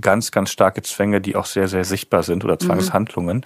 [0.00, 3.38] ganz, ganz starke Zwänge, die auch sehr, sehr sichtbar sind oder Zwangshandlungen.
[3.38, 3.42] Mhm.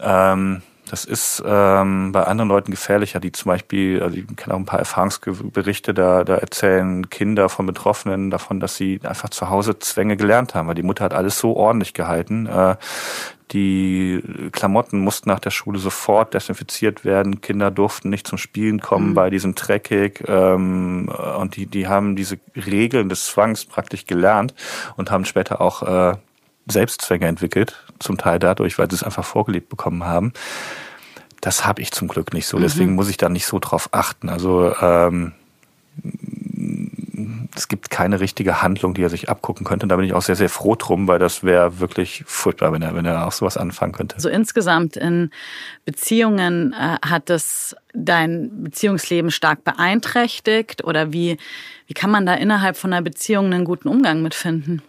[0.00, 4.58] Ähm, das ist ähm, bei anderen Leuten gefährlicher, die zum Beispiel, also ich kenne auch
[4.58, 9.78] ein paar Erfahrungsberichte, da, da erzählen Kinder von Betroffenen davon, dass sie einfach zu Hause
[9.78, 12.46] Zwänge gelernt haben, weil die Mutter hat alles so ordentlich gehalten.
[12.46, 12.76] Äh,
[13.52, 14.22] die
[14.52, 17.40] Klamotten mussten nach der Schule sofort desinfiziert werden.
[17.40, 19.16] Kinder durften nicht zum Spielen kommen, mhm.
[19.16, 20.24] weil die sind dreckig.
[20.26, 21.08] Ähm,
[21.38, 24.54] und die, die haben diese Regeln des Zwangs praktisch gelernt
[24.96, 26.16] und haben später auch äh,
[26.66, 30.32] Selbstzwänge entwickelt, zum Teil dadurch, weil sie es einfach vorgelebt bekommen haben.
[31.40, 32.58] Das habe ich zum Glück nicht so.
[32.58, 32.96] Deswegen mhm.
[32.96, 34.28] muss ich da nicht so drauf achten.
[34.28, 35.32] Also ähm,
[37.54, 39.84] es gibt keine richtige Handlung, die er sich abgucken könnte.
[39.84, 42.82] Und da bin ich auch sehr, sehr froh drum, weil das wäre wirklich furchtbar, wenn
[42.82, 44.20] er, wenn er auch sowas anfangen könnte.
[44.20, 45.30] So insgesamt in
[45.84, 51.38] Beziehungen äh, hat das dein Beziehungsleben stark beeinträchtigt oder wie,
[51.86, 54.82] wie kann man da innerhalb von einer Beziehung einen guten Umgang mitfinden?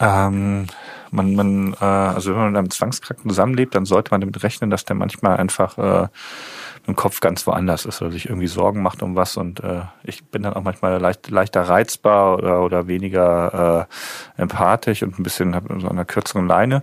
[0.00, 0.66] Ähm,
[1.12, 4.70] man, man, äh, also wenn man mit einem Zwangskranken zusammenlebt, dann sollte man damit rechnen,
[4.70, 6.08] dass der manchmal einfach äh,
[6.86, 10.24] im Kopf ganz woanders ist oder sich irgendwie Sorgen macht um was und äh, ich
[10.24, 13.86] bin dann auch manchmal leicht, leichter reizbar oder, oder weniger
[14.36, 16.82] äh, empathisch und ein bisschen hab so einer kürzeren Leine.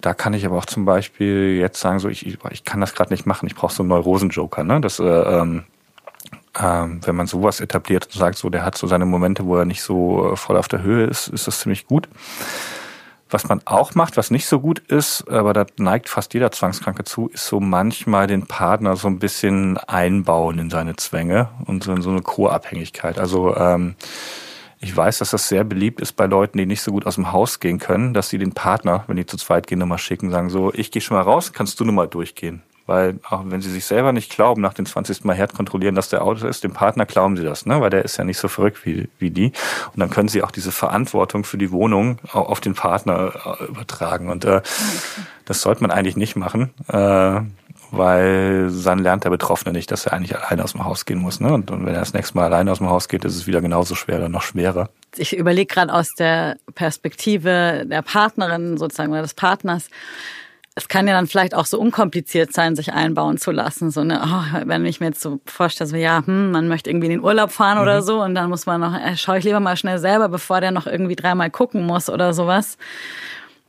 [0.00, 3.12] Da kann ich aber auch zum Beispiel jetzt sagen, so ich, ich, kann das gerade
[3.12, 4.62] nicht machen, ich brauche so einen Neurosen-Joker.
[4.62, 4.80] Ne?
[4.80, 5.64] Das, äh, ähm,
[6.58, 9.64] ähm, wenn man sowas etabliert und sagt, so der hat so seine Momente, wo er
[9.64, 12.08] nicht so äh, voll auf der Höhe ist, ist das ziemlich gut.
[13.30, 17.04] Was man auch macht, was nicht so gut ist, aber da neigt fast jeder Zwangskranke
[17.04, 21.92] zu, ist so manchmal den Partner so ein bisschen einbauen in seine Zwänge und so
[21.92, 23.18] in so eine Co-Abhängigkeit.
[23.18, 23.96] Also ähm,
[24.80, 27.32] ich weiß, dass das sehr beliebt ist bei Leuten, die nicht so gut aus dem
[27.32, 30.50] Haus gehen können, dass sie den Partner, wenn die zu zweit gehen, nochmal schicken, sagen
[30.50, 32.62] so, ich gehe schon mal raus, kannst du nochmal durchgehen.
[32.88, 35.22] Weil auch wenn sie sich selber nicht glauben, nach dem 20.
[35.24, 37.82] Mal Herd kontrollieren, dass der Auto ist, dem Partner glauben sie das, ne?
[37.82, 39.52] weil der ist ja nicht so verrückt wie, wie die.
[39.92, 44.30] Und dann können sie auch diese Verantwortung für die Wohnung auf den Partner äh, übertragen.
[44.30, 44.62] Und äh,
[45.44, 46.70] das sollte man eigentlich nicht machen.
[46.88, 47.42] Äh,
[47.90, 51.40] weil dann lernt der Betroffene nicht, dass er eigentlich alleine aus dem Haus gehen muss.
[51.40, 51.52] Ne?
[51.52, 53.60] Und, und wenn er das nächste Mal alleine aus dem Haus geht, ist es wieder
[53.60, 54.90] genauso schwer oder noch schwerer.
[55.16, 59.88] Ich überlege gerade aus der Perspektive der Partnerin sozusagen oder des Partners
[60.78, 63.90] es kann ja dann vielleicht auch so unkompliziert sein, sich einbauen zu lassen.
[63.90, 67.06] So eine, oh, wenn ich mir jetzt so vorstelle, so ja, hm, man möchte irgendwie
[67.06, 67.82] in den Urlaub fahren mhm.
[67.82, 70.60] oder so und dann muss man noch, äh, schaue ich lieber mal schnell selber, bevor
[70.60, 72.78] der noch irgendwie dreimal gucken muss oder sowas.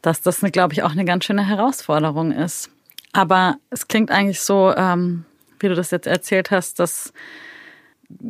[0.03, 2.69] Dass das, glaube ich, auch eine ganz schöne Herausforderung ist.
[3.11, 5.25] Aber es klingt eigentlich so, ähm,
[5.59, 7.11] wie du das jetzt erzählt hast, dass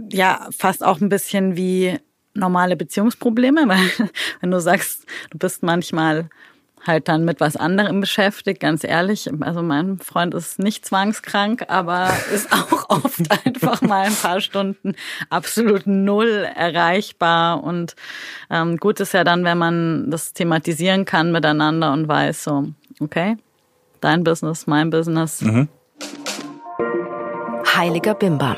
[0.09, 1.99] ja fast auch ein bisschen wie
[2.33, 4.09] normale Beziehungsprobleme, weil
[4.39, 6.29] wenn du sagst, du bist manchmal
[6.85, 9.29] halt dann mit was anderem beschäftigt, ganz ehrlich.
[9.41, 14.95] Also mein Freund ist nicht zwangskrank, aber ist auch oft einfach mal ein paar Stunden
[15.29, 17.63] absolut null erreichbar.
[17.63, 17.95] Und
[18.49, 22.69] ähm, gut ist ja dann, wenn man das thematisieren kann miteinander und weiß so,
[22.99, 23.37] okay,
[24.01, 25.41] dein Business, mein Business.
[25.41, 25.67] Mhm.
[27.75, 28.57] Heiliger Bimbam.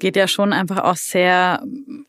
[0.00, 1.62] Geht ja schon einfach auch sehr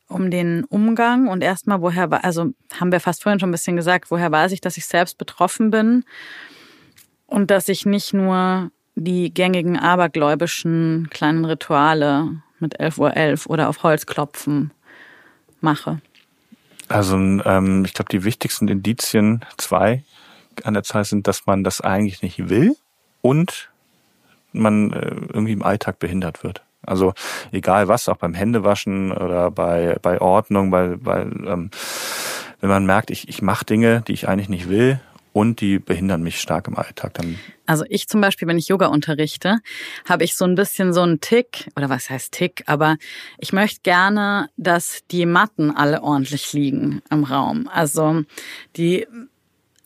[0.07, 4.09] um den Umgang und erstmal, woher, also haben wir fast vorhin schon ein bisschen gesagt,
[4.09, 6.03] woher weiß ich, dass ich selbst betroffen bin
[7.27, 13.69] und dass ich nicht nur die gängigen abergläubischen kleinen Rituale mit 11.11 Uhr .11 oder
[13.69, 14.71] auf Holz klopfen
[15.61, 16.01] mache.
[16.87, 20.03] Also ähm, ich glaube, die wichtigsten Indizien, zwei
[20.63, 22.75] an der Zahl sind, dass man das eigentlich nicht will
[23.21, 23.69] und
[24.51, 26.61] man äh, irgendwie im Alltag behindert wird.
[26.83, 27.13] Also
[27.51, 31.69] egal was, auch beim Händewaschen oder bei, bei Ordnung, bei, bei ähm,
[32.59, 34.99] wenn man merkt, ich, ich mache Dinge, die ich eigentlich nicht will
[35.33, 37.13] und die behindern mich stark im Alltag.
[37.15, 39.59] Dann also ich zum Beispiel, wenn ich Yoga unterrichte,
[40.07, 42.97] habe ich so ein bisschen so einen Tick, oder was heißt Tick, aber
[43.37, 47.69] ich möchte gerne, dass die Matten alle ordentlich liegen im Raum.
[47.71, 48.23] Also
[48.75, 49.07] die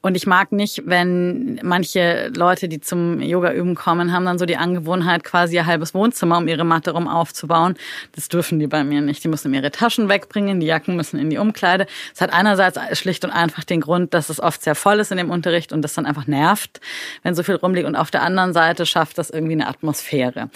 [0.05, 4.45] und ich mag nicht, wenn manche Leute, die zum Yoga üben kommen, haben dann so
[4.45, 7.73] die Angewohnheit, quasi ihr halbes Wohnzimmer um ihre Matte rum aufzubauen.
[8.11, 9.23] Das dürfen die bei mir nicht.
[9.23, 11.87] Die müssen ihre Taschen wegbringen, die Jacken müssen in die Umkleide.
[12.13, 15.17] Es hat einerseits schlicht und einfach den Grund, dass es oft sehr voll ist in
[15.17, 16.81] dem Unterricht und das dann einfach nervt,
[17.23, 17.87] wenn so viel rumliegt.
[17.87, 20.51] Und auf der anderen Seite schafft das irgendwie eine Atmosphäre.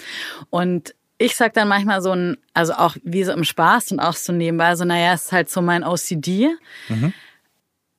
[0.50, 4.14] Und ich sag dann manchmal so ein, also auch wie so im Spaß und auch
[4.14, 6.50] so nebenbei, so, naja, es ist halt so mein OCD.
[6.88, 7.12] Mhm.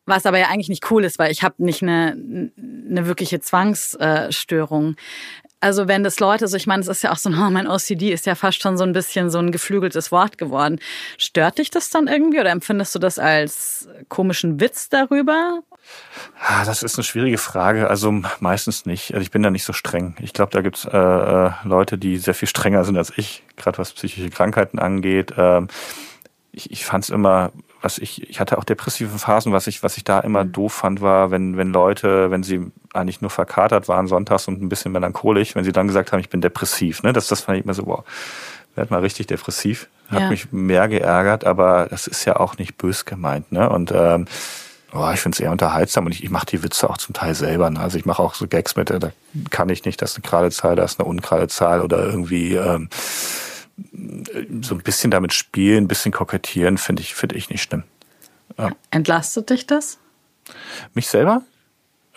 [0.06, 2.18] Was aber ja eigentlich nicht cool ist, weil ich habe nicht eine,
[2.90, 4.96] eine wirkliche Zwangsstörung.
[5.64, 8.12] Also wenn das Leute so, ich meine, es ist ja auch so, oh, mein OCD
[8.12, 10.80] ist ja fast schon so ein bisschen so ein geflügeltes Wort geworden.
[11.18, 15.62] Stört dich das dann irgendwie oder empfindest du das als komischen Witz darüber?
[16.40, 17.90] Ah, das ist eine schwierige Frage.
[17.90, 19.14] Also meistens nicht.
[19.14, 20.16] Also ich bin da nicht so streng.
[20.20, 23.78] Ich glaube, da gibt's äh, äh, Leute, die sehr viel strenger sind als ich, gerade
[23.78, 25.34] was psychische Krankheiten angeht.
[25.38, 25.68] Ähm,
[26.52, 27.52] ich, ich fand es immer
[27.82, 30.52] was ich, ich hatte auch depressive Phasen, was ich, was ich da immer mhm.
[30.52, 34.70] doof fand, war, wenn, wenn Leute, wenn sie eigentlich nur verkatert waren sonntags und ein
[34.70, 37.66] bisschen melancholisch, wenn sie dann gesagt haben, ich bin depressiv, ne, das, das fand ich
[37.66, 38.04] immer so, wow,
[38.76, 39.88] werd mal richtig depressiv.
[40.10, 40.30] Hat ja.
[40.30, 44.26] mich mehr geärgert, aber das ist ja auch nicht bös gemeint, ne, und, ähm,
[44.94, 47.34] Oh, ich finde es eher unterhaltsam und ich, ich mache die Witze auch zum Teil
[47.34, 47.70] selber.
[47.70, 47.80] Ne?
[47.80, 49.12] Also ich mache auch so Gags mit, da
[49.50, 52.56] kann ich nicht, das ist eine gerade Zahl, da ist eine ungerade Zahl oder irgendwie
[52.56, 52.90] ähm,
[54.62, 57.84] so ein bisschen damit spielen, ein bisschen kokettieren, finde ich, finde ich nicht schlimm.
[58.58, 58.72] Ja.
[58.90, 60.00] Entlastet dich das?
[60.94, 61.44] Mich selber?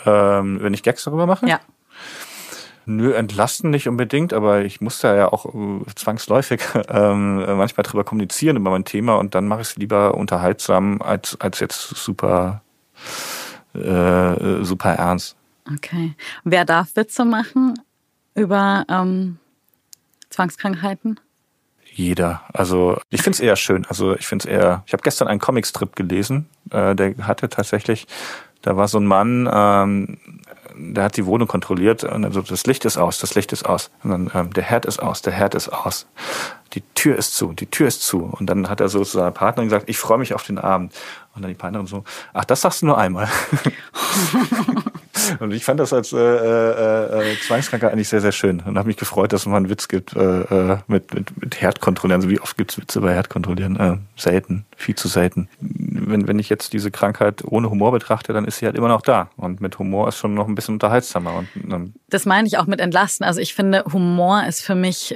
[0.04, 1.46] Ähm, wenn ich Gags darüber mache?
[1.46, 1.60] Ja.
[2.86, 8.04] Nö, entlasten nicht unbedingt, aber ich muss da ja auch äh, zwangsläufig ähm, manchmal drüber
[8.04, 12.62] kommunizieren über mein Thema und dann mache ich es lieber unterhaltsam als, als jetzt super,
[13.74, 15.36] äh, super ernst.
[15.74, 16.14] Okay.
[16.44, 17.74] Wer darf Witze machen
[18.34, 19.38] über ähm,
[20.28, 21.18] Zwangskrankheiten?
[21.96, 22.42] Jeder.
[22.52, 23.86] Also ich finde es eher schön.
[23.88, 24.82] Also ich finde es eher.
[24.86, 28.08] Ich habe gestern einen Comicstrip gelesen, äh, der hatte tatsächlich,
[28.62, 30.18] da war so ein Mann, ähm,
[30.76, 33.92] der hat die Wohnung kontrolliert und also das Licht ist aus, das Licht ist aus.
[34.02, 36.08] Und dann ähm, der Herd ist aus, der Herd ist aus.
[36.72, 38.24] Die Tür ist zu, die Tür ist zu.
[38.24, 40.92] Und dann hat er so zu seiner Partnerin gesagt, ich freue mich auf den Abend.
[41.36, 43.28] Und dann die Partnerin so, ach, das sagst du nur einmal.
[45.40, 48.60] Und ich fand das als äh, äh, äh, Zwangskranker eigentlich sehr, sehr schön.
[48.60, 51.60] Und habe mich gefreut, dass es mal einen Witz gibt äh, äh, mit, mit, mit
[51.60, 52.20] Herd kontrollieren.
[52.20, 53.76] Also wie oft gibt's Witze bei Herd kontrollieren?
[53.78, 55.48] Äh, selten, viel zu selten.
[55.60, 59.02] Wenn, wenn ich jetzt diese Krankheit ohne Humor betrachte, dann ist sie halt immer noch
[59.02, 59.30] da.
[59.36, 61.34] Und mit Humor ist schon noch ein bisschen unterhaltsamer.
[61.34, 63.26] Und, ähm, das meine ich auch mit Entlasten.
[63.26, 65.14] Also ich finde, Humor ist für mich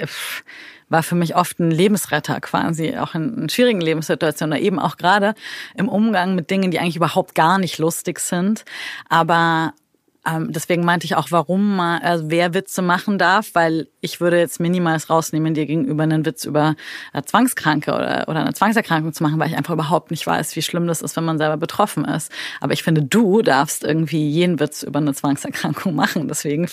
[0.89, 4.97] war für mich oft ein Lebensretter quasi, auch in, in schwierigen Lebenssituationen oder eben auch
[4.97, 5.35] gerade
[5.75, 8.65] im Umgang mit Dingen, die eigentlich überhaupt gar nicht lustig sind.
[9.07, 9.73] Aber
[10.25, 14.37] ähm, deswegen meinte ich auch, warum mal, also wer Witze machen darf, weil ich würde
[14.37, 16.75] jetzt minimals rausnehmen, dir gegenüber einen Witz über
[17.13, 20.61] eine Zwangskranke oder, oder eine Zwangserkrankung zu machen, weil ich einfach überhaupt nicht weiß, wie
[20.61, 22.31] schlimm das ist, wenn man selber betroffen ist.
[22.59, 26.27] Aber ich finde, du darfst irgendwie jeden Witz über eine Zwangserkrankung machen.
[26.27, 26.67] Deswegen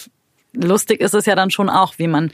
[0.57, 2.33] lustig ist es ja dann schon auch, wie man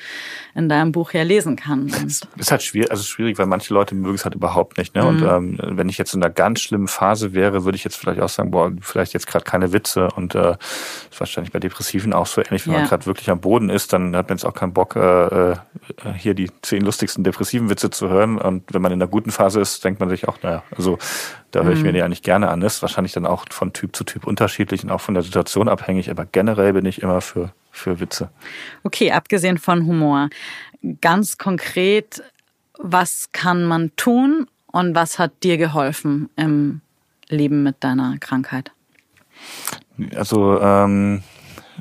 [0.54, 1.92] in deinem Buch ja lesen kann.
[2.06, 4.94] Es ist halt schwierig, also schwierig, weil manche Leute mögen es halt überhaupt nicht.
[4.94, 5.02] Ne?
[5.02, 5.08] Mhm.
[5.08, 8.20] Und ähm, wenn ich jetzt in einer ganz schlimmen Phase wäre, würde ich jetzt vielleicht
[8.20, 10.08] auch sagen, boah, vielleicht jetzt gerade keine Witze.
[10.14, 10.56] Und äh,
[11.10, 12.80] ist wahrscheinlich bei Depressiven auch so ähnlich, wenn ja.
[12.80, 15.56] man gerade wirklich am Boden ist, dann hat man jetzt auch keinen Bock, äh, äh,
[16.16, 18.38] hier die zehn lustigsten depressiven Witze zu hören.
[18.38, 20.98] Und wenn man in einer guten Phase ist, denkt man sich auch, naja, also
[21.52, 21.94] da höre ich mir mhm.
[21.94, 22.60] die eigentlich gerne an.
[22.60, 25.68] Das ist wahrscheinlich dann auch von Typ zu Typ unterschiedlich und auch von der Situation
[25.68, 26.10] abhängig.
[26.10, 28.30] Aber generell bin ich immer für, für Witze.
[28.82, 30.30] Okay, abgesehen von Humor.
[31.00, 32.22] Ganz konkret,
[32.78, 36.80] was kann man tun und was hat dir geholfen im
[37.28, 38.72] Leben mit deiner Krankheit?
[40.16, 41.22] Also ähm,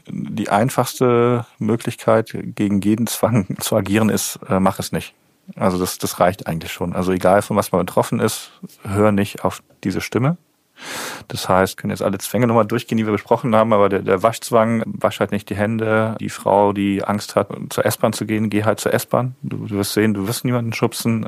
[0.07, 5.13] die einfachste Möglichkeit, gegen jeden Zwang zu agieren, ist, äh, mach es nicht.
[5.55, 6.93] Also das, das reicht eigentlich schon.
[6.93, 8.51] Also egal von was man betroffen ist,
[8.83, 10.37] hör nicht auf diese Stimme.
[11.27, 14.23] Das heißt, können jetzt alle Zwänge nochmal durchgehen, die wir besprochen haben, aber der, der
[14.23, 16.15] Waschzwang, wasch halt nicht die Hände.
[16.19, 19.35] Die Frau, die Angst hat, zur S-Bahn zu gehen, geh halt zur S-Bahn.
[19.41, 21.27] Du, du wirst sehen, du wirst niemanden schubsen.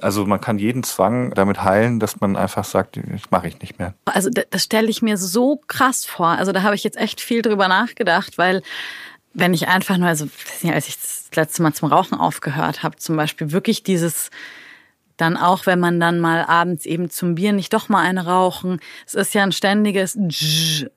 [0.00, 3.78] Also man kann jeden Zwang damit heilen, dass man einfach sagt, das mache ich nicht
[3.78, 3.94] mehr.
[4.06, 6.28] Also das stelle ich mir so krass vor.
[6.28, 8.62] Also da habe ich jetzt echt viel drüber nachgedacht, weil
[9.32, 10.28] wenn ich einfach nur, also
[10.64, 14.30] als ich das letzte Mal zum Rauchen aufgehört habe, zum Beispiel wirklich dieses
[15.20, 18.80] dann auch, wenn man dann mal abends eben zum Bier nicht doch mal eine rauchen.
[19.06, 20.18] Es ist ja ein ständiges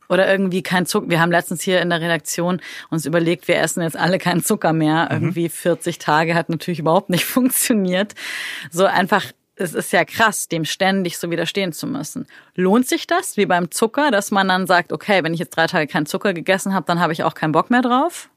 [0.08, 1.10] oder irgendwie kein Zucker.
[1.10, 4.72] Wir haben letztens hier in der Redaktion uns überlegt, wir essen jetzt alle keinen Zucker
[4.72, 5.06] mehr.
[5.06, 5.12] Mhm.
[5.12, 8.14] Irgendwie 40 Tage hat natürlich überhaupt nicht funktioniert.
[8.72, 9.26] So einfach
[9.56, 12.28] es ist ja krass, dem ständig so widerstehen zu müssen.
[12.56, 15.68] Lohnt sich das, wie beim Zucker, dass man dann sagt, okay, wenn ich jetzt drei
[15.68, 18.30] Tage keinen Zucker gegessen habe, dann habe ich auch keinen Bock mehr drauf?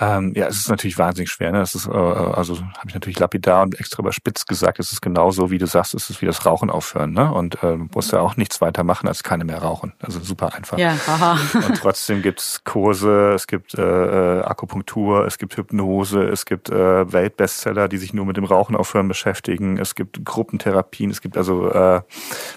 [0.00, 1.50] Ähm, ja, es ist natürlich wahnsinnig schwer.
[1.52, 1.58] Ne?
[1.58, 4.78] Das ist, äh, also habe ich natürlich lapidar und extra überspitzt gesagt.
[4.78, 7.12] Es ist genauso, wie du sagst, es ist wie das Rauchen aufhören.
[7.12, 7.32] Ne?
[7.32, 9.92] Und äh, musst ja auch nichts weiter machen, als keine mehr rauchen.
[10.00, 10.78] Also super einfach.
[10.78, 11.38] Ja, haha.
[11.66, 17.12] und trotzdem gibt's Kurse, es gibt äh, äh, Akupunktur, es gibt Hypnose, es gibt äh,
[17.12, 19.78] Weltbestseller, die sich nur mit dem Rauchen aufhören beschäftigen.
[19.78, 22.02] Es gibt Gruppentherapien, es gibt also äh,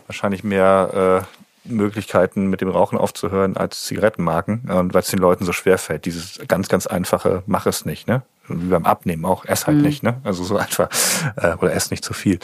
[0.07, 4.69] wahrscheinlich mehr äh, Möglichkeiten, mit dem Rauchen aufzuhören als Zigarettenmarken.
[4.71, 8.07] Und weil es den Leuten so schwer fällt, dieses ganz, ganz einfache, mach es nicht,
[8.07, 8.23] ne?
[8.47, 9.83] Wie beim Abnehmen auch, ess halt mhm.
[9.83, 10.19] nicht, ne?
[10.23, 10.89] Also so einfach,
[11.35, 12.39] äh, oder ess nicht zu viel.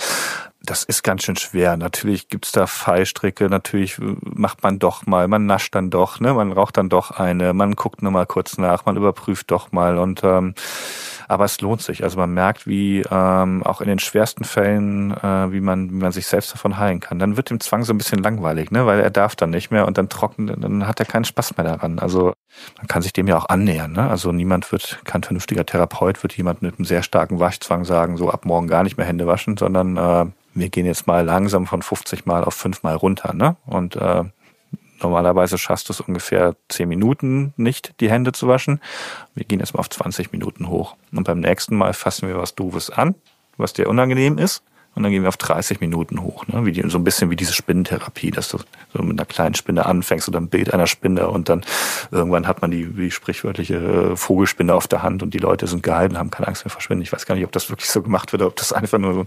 [0.61, 1.78] Das ist ganz schön schwer.
[1.78, 6.34] Natürlich gibt's da Fallstricke, natürlich macht man doch mal, man nascht dann doch, ne?
[6.34, 9.97] Man raucht dann doch eine, man guckt nur mal kurz nach, man überprüft doch mal
[9.97, 10.53] und ähm,
[11.28, 12.03] aber es lohnt sich.
[12.03, 16.11] Also man merkt, wie ähm, auch in den schwersten Fällen, äh, wie man, wie man
[16.11, 17.19] sich selbst davon heilen kann.
[17.19, 18.86] Dann wird dem Zwang so ein bisschen langweilig, ne?
[18.86, 21.65] weil er darf dann nicht mehr und dann trocken, dann hat er keinen Spaß mehr
[21.65, 21.99] daran.
[21.99, 22.34] Also
[22.78, 23.91] man kann sich dem ja auch annähern.
[23.91, 24.09] Ne?
[24.09, 28.30] Also niemand wird, kein vernünftiger Therapeut wird jemand mit einem sehr starken Waschzwang sagen, so
[28.32, 31.82] ab morgen gar nicht mehr Hände waschen, sondern äh, wir gehen jetzt mal langsam von
[31.82, 33.34] 50 Mal auf 5 Mal runter.
[33.34, 33.57] Ne?
[33.65, 34.23] Und äh,
[35.02, 38.82] Normalerweise schaffst du es ungefähr 10 Minuten nicht, die Hände zu waschen.
[39.36, 40.95] Wir gehen jetzt mal auf 20 Minuten hoch.
[41.12, 43.16] Und beim nächsten Mal fassen wir was Doofes an,
[43.58, 44.64] was dir unangenehm ist.
[44.95, 46.48] und dann gehen wir auf 30 Minuten hoch.
[46.48, 46.66] Ne?
[46.66, 48.58] Wie die, so ein bisschen wie diese Spinnentherapie, dass du
[48.93, 51.64] so mit einer kleinen Spinne anfängst oder ein Bild einer Spinne und dann
[52.10, 55.84] irgendwann hat man die, die sprichwörtliche äh, Vogelspinne auf der Hand und die Leute sind
[55.84, 57.04] gehalten, haben keine Angst mehr verschwinden.
[57.04, 59.14] Ich weiß gar nicht, ob das wirklich so gemacht wird oder ob das einfach nur
[59.14, 59.26] so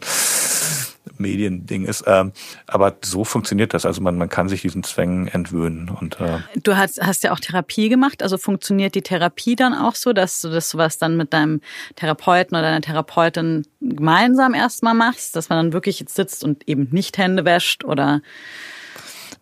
[1.21, 2.05] Mediending ist.
[2.07, 2.33] Ähm,
[2.67, 3.87] aber so funktioniert das.
[3.87, 5.89] Also man, man kann sich diesen Zwängen entwöhnen.
[5.89, 8.23] Und, äh du hast, hast ja auch Therapie gemacht.
[8.23, 11.61] Also funktioniert die Therapie dann auch so, dass du das sowas dann mit deinem
[11.97, 16.89] Therapeuten oder deiner Therapeutin gemeinsam erstmal machst, dass man dann wirklich jetzt sitzt und eben
[16.91, 18.23] nicht Hände wäscht oder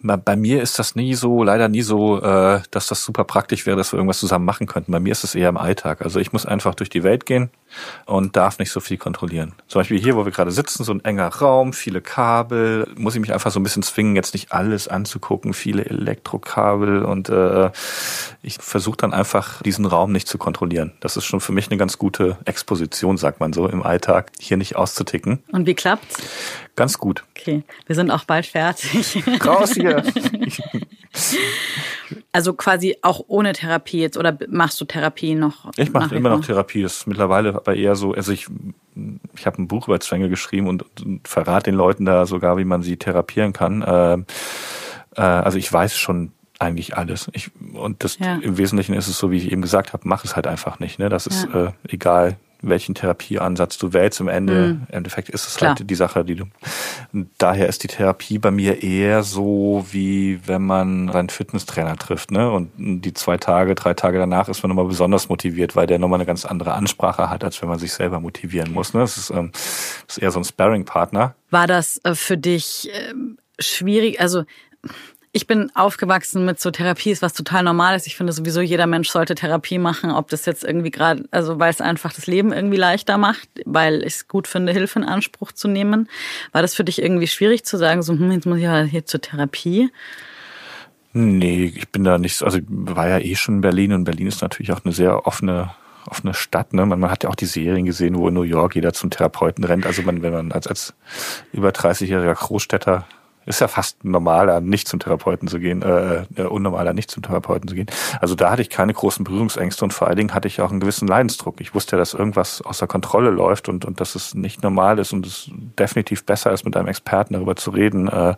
[0.00, 3.76] bei mir ist das nie so, leider nie so, äh, dass das super praktisch wäre,
[3.76, 4.92] dass wir irgendwas zusammen machen könnten.
[4.92, 6.02] Bei mir ist es eher im Alltag.
[6.02, 7.50] Also ich muss einfach durch die Welt gehen
[8.06, 9.54] und darf nicht so viel kontrollieren.
[9.66, 13.20] Zum Beispiel hier, wo wir gerade sitzen, so ein enger Raum, viele Kabel, muss ich
[13.20, 17.70] mich einfach so ein bisschen zwingen, jetzt nicht alles anzugucken, viele Elektrokabel und äh,
[18.42, 20.92] ich versuche dann einfach diesen Raum nicht zu kontrollieren.
[21.00, 24.56] Das ist schon für mich eine ganz gute Exposition, sagt man so, im Alltag, hier
[24.56, 25.42] nicht auszuticken.
[25.50, 26.22] Und wie klappt's?
[26.78, 27.24] Ganz gut.
[27.36, 29.20] Okay, wir sind auch bald fertig.
[29.44, 30.04] Raus hier.
[32.32, 35.70] Also quasi auch ohne Therapie jetzt oder machst du Therapie noch?
[35.76, 36.82] Ich mache immer noch Therapie.
[36.82, 38.46] Das ist mittlerweile aber eher so, also ich,
[39.34, 42.64] ich habe ein Buch über Zwänge geschrieben und, und verrate den Leuten da sogar, wie
[42.64, 43.82] man sie therapieren kann.
[43.82, 44.14] Äh,
[45.16, 47.28] äh, also ich weiß schon eigentlich alles.
[47.32, 48.36] Ich, und das ja.
[48.36, 50.98] im Wesentlichen ist es so, wie ich eben gesagt habe, mach es halt einfach nicht.
[50.98, 51.08] Ne?
[51.08, 51.66] Das ist ja.
[51.66, 54.20] äh, egal, welchen Therapieansatz du wählst.
[54.20, 54.86] Im Ende, mhm.
[54.88, 55.76] im Endeffekt ist es Klar.
[55.76, 56.44] halt die Sache, die du.
[57.38, 62.50] Daher ist die Therapie bei mir eher so, wie wenn man seinen Fitnesstrainer trifft, ne?
[62.50, 66.18] Und die zwei Tage, drei Tage danach ist man nochmal besonders motiviert, weil der nochmal
[66.18, 68.94] eine ganz andere Ansprache hat, als wenn man sich selber motivieren muss.
[68.94, 69.00] Ne?
[69.00, 71.34] Das ist, ähm, das ist eher so ein Sparring-Partner.
[71.50, 73.14] War das äh, für dich äh,
[73.58, 74.20] schwierig?
[74.20, 74.44] Also
[75.38, 78.08] ich bin aufgewachsen mit so Therapie, ist was total normal ist.
[78.08, 81.70] Ich finde sowieso, jeder Mensch sollte Therapie machen, ob das jetzt irgendwie gerade, also weil
[81.70, 85.52] es einfach das Leben irgendwie leichter macht, weil ich es gut finde, Hilfe in Anspruch
[85.52, 86.08] zu nehmen.
[86.50, 89.06] War das für dich irgendwie schwierig zu sagen, so, hm, jetzt muss ich ja hier
[89.06, 89.90] zur Therapie?
[91.12, 94.26] Nee, ich bin da nicht, also ich war ja eh schon in Berlin und Berlin
[94.26, 95.70] ist natürlich auch eine sehr offene
[96.06, 96.72] offene Stadt.
[96.72, 96.84] Ne?
[96.86, 99.62] Man, man hat ja auch die Serien gesehen, wo in New York jeder zum Therapeuten
[99.62, 99.84] rennt.
[99.84, 100.94] Also man, wenn man als, als
[101.52, 103.06] über 30-jähriger Großstädter
[103.48, 107.68] ist ja fast normaler, nicht zum Therapeuten zu gehen, äh, äh, unnormaler, nicht zum Therapeuten
[107.68, 107.86] zu gehen.
[108.20, 110.80] Also da hatte ich keine großen Berührungsängste und vor allen Dingen hatte ich auch einen
[110.80, 111.60] gewissen Leidensdruck.
[111.60, 115.12] Ich wusste ja, dass irgendwas außer Kontrolle läuft und, und dass es nicht normal ist
[115.12, 118.08] und es definitiv besser ist, mit einem Experten darüber zu reden.
[118.08, 118.34] Äh,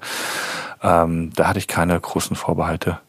[0.82, 3.00] ähm, da hatte ich keine großen Vorbehalte.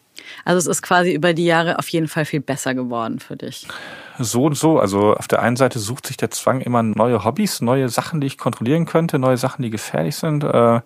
[0.45, 3.67] Also es ist quasi über die Jahre auf jeden Fall viel besser geworden für dich
[4.23, 4.79] so und so.
[4.79, 8.27] Also auf der einen Seite sucht sich der Zwang immer neue Hobbys, neue Sachen, die
[8.27, 10.43] ich kontrollieren könnte, neue Sachen, die gefährlich sind.
[10.43, 10.81] Äh,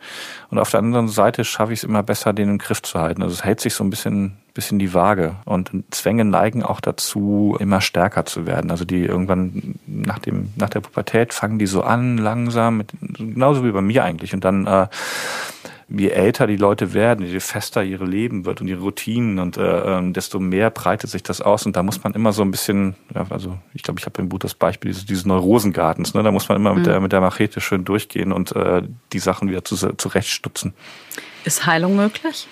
[0.49, 3.21] und auf der anderen Seite schaffe ich es immer besser, den im Griff zu halten.
[3.21, 5.35] Also es hält sich so ein bisschen, bisschen die Waage.
[5.45, 8.71] Und Zwänge neigen auch dazu, immer stärker zu werden.
[8.71, 12.83] Also die irgendwann nach dem, nach der Pubertät fangen die so an, langsam,
[13.17, 14.33] genauso wie bei mir eigentlich.
[14.33, 14.87] Und dann äh,
[15.87, 19.97] je älter die Leute werden, je fester ihre Leben wird und ihre Routinen und äh,
[19.97, 21.65] ähm, desto mehr breitet sich das aus.
[21.65, 24.29] Und da muss man immer so ein bisschen, ja, also ich glaube, ich habe im
[24.29, 26.23] Buch das Beispiel dieses, dieses Neurosengartens, ne?
[26.23, 26.77] da muss man immer mhm.
[26.77, 28.81] mit, der, mit der Machete schön durchgehen und äh,
[29.13, 30.73] die Sachen wieder zu, zurechtstutzen.
[31.43, 32.47] Ist Heilung möglich?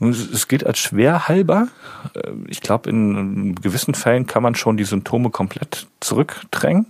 [0.00, 1.68] Es geht als schwer heilbar.
[2.14, 6.86] Äh, ich glaube, in gewissen Fällen kann man schon die Symptome komplett zurückdrängen.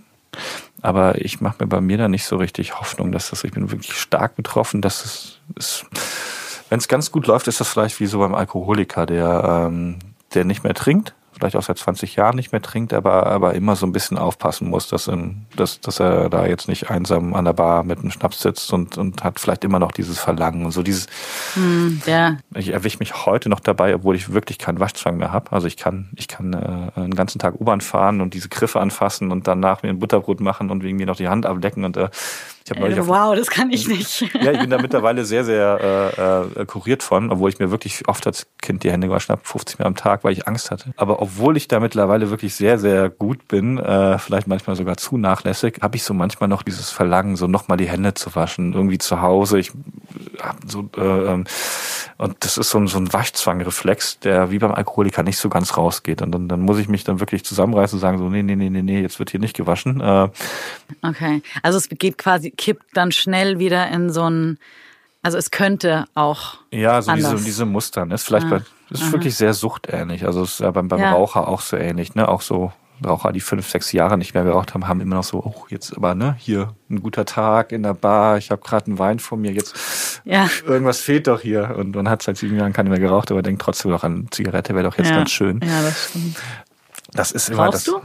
[0.81, 3.71] Aber ich mache mir bei mir da nicht so richtig Hoffnung, dass das, ich bin
[3.71, 5.85] wirklich stark betroffen, dass es, es
[6.69, 9.99] wenn es ganz gut läuft, ist das vielleicht wie so beim Alkoholiker, der, ähm,
[10.33, 13.75] der nicht mehr trinkt, vielleicht auch seit 20 Jahren nicht mehr trinkt, aber, aber immer
[13.75, 17.45] so ein bisschen aufpassen muss, dass, in, dass, dass er da jetzt nicht einsam an
[17.45, 20.71] der Bar mit einem Schnaps sitzt und, und hat vielleicht immer noch dieses Verlangen und
[20.71, 21.07] so dieses.
[21.55, 22.37] Mm, ja.
[22.53, 25.51] Ich erwische mich heute noch dabei, obwohl ich wirklich keinen Waschzwang mehr habe.
[25.51, 29.31] Also ich kann, ich kann äh, einen ganzen Tag U-Bahn fahren und diese Griffe anfassen
[29.31, 32.09] und danach mir ein Butterbrot machen und wegen mir noch die Hand ablecken und äh,
[32.65, 34.21] ich äh, neulich wow, das kann ich nicht.
[34.41, 38.07] ja, ich bin da mittlerweile sehr, sehr äh, äh, kuriert von, obwohl ich mir wirklich
[38.07, 40.93] oft als Kind die Hände gewaschen habe, 50 Mal am Tag, weil ich Angst hatte.
[40.97, 45.17] Aber obwohl ich da mittlerweile wirklich sehr, sehr gut bin, äh, vielleicht manchmal sogar zu
[45.17, 48.97] nachlässig, habe ich so manchmal noch dieses Verlangen, so nochmal die Hände zu waschen, irgendwie
[48.97, 49.59] zu Hause.
[49.59, 49.71] Ich
[50.41, 51.45] hab so äh, ähm,
[52.21, 55.75] und das ist so ein, so ein Waschzwangreflex, der wie beim Alkoholiker nicht so ganz
[55.75, 56.21] rausgeht.
[56.21, 58.69] Und dann, dann muss ich mich dann wirklich zusammenreißen und sagen so, nee, nee, nee,
[58.69, 60.01] nee, nee, jetzt wird hier nicht gewaschen.
[60.01, 60.29] Äh,
[61.01, 64.57] okay, also es geht quasi, kippt dann schnell wieder in so ein,
[65.21, 68.05] also es könnte auch Ja, so diese, diese Muster.
[68.05, 68.15] Ne?
[68.15, 69.11] Ist vielleicht ah, bei, ist aha.
[69.13, 70.25] wirklich sehr suchtähnlich.
[70.25, 71.11] Also es ist ja beim, beim ja.
[71.11, 72.27] Raucher auch so ähnlich, ne?
[72.27, 72.71] Auch so
[73.05, 75.95] Raucher, die fünf, sechs Jahre nicht mehr geraucht haben, haben immer noch so, oh, jetzt
[75.95, 79.37] aber, ne, hier ein guter Tag in der Bar, ich habe gerade einen Wein vor
[79.37, 80.47] mir, jetzt ja.
[80.65, 81.75] irgendwas fehlt doch hier.
[81.77, 84.75] Und man hat seit sieben Jahren keine mehr geraucht, aber denkt trotzdem noch an Zigarette,
[84.75, 85.15] wäre doch jetzt ja.
[85.15, 85.59] ganz schön.
[85.63, 86.37] Ja, das stimmt.
[87.13, 87.93] Das ist immer Rauchst das.
[87.93, 88.01] Du?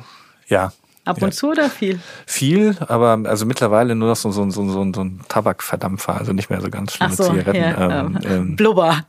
[0.48, 0.72] Ja,
[1.06, 1.30] Ab und ja.
[1.30, 2.00] zu oder viel?
[2.26, 6.50] Viel, aber also mittlerweile nur noch so, so, so, so, so ein Tabakverdampfer, also nicht
[6.50, 7.62] mehr so ganz schlimme so, Zigaretten.
[7.62, 9.06] Ja, ähm, ähm, Blubber.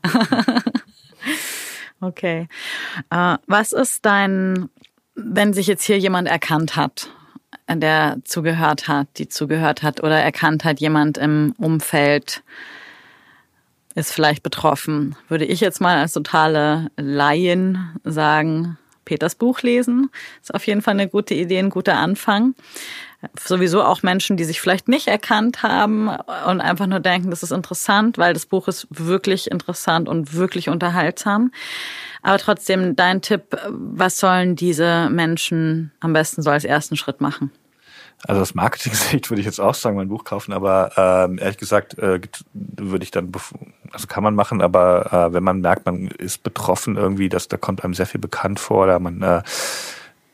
[2.01, 2.47] okay.
[3.11, 4.69] Uh, was ist dein,
[5.15, 7.09] wenn sich jetzt hier jemand erkannt hat,
[7.67, 12.43] der zugehört hat, die zugehört hat oder erkannt hat, jemand im Umfeld
[13.95, 18.77] ist vielleicht betroffen, würde ich jetzt mal als totale Laien sagen,
[19.07, 20.11] Peters Buch lesen.
[20.41, 22.53] Ist auf jeden Fall eine gute Idee, ein guter Anfang.
[23.39, 27.51] Sowieso auch Menschen, die sich vielleicht nicht erkannt haben und einfach nur denken, das ist
[27.51, 31.51] interessant, weil das Buch ist wirklich interessant und wirklich unterhaltsam.
[32.21, 37.51] Aber trotzdem dein Tipp, was sollen diese Menschen am besten so als ersten Schritt machen?
[38.23, 41.97] Also aus Marketing-Sicht würde ich jetzt auch sagen, mein Buch kaufen, aber ähm, ehrlich gesagt
[41.97, 42.19] äh,
[42.53, 43.31] würde ich dann,
[43.91, 47.57] also kann man machen, aber äh, wenn man merkt, man ist betroffen irgendwie, dass da
[47.57, 49.41] kommt einem sehr viel bekannt vor, oder man, äh,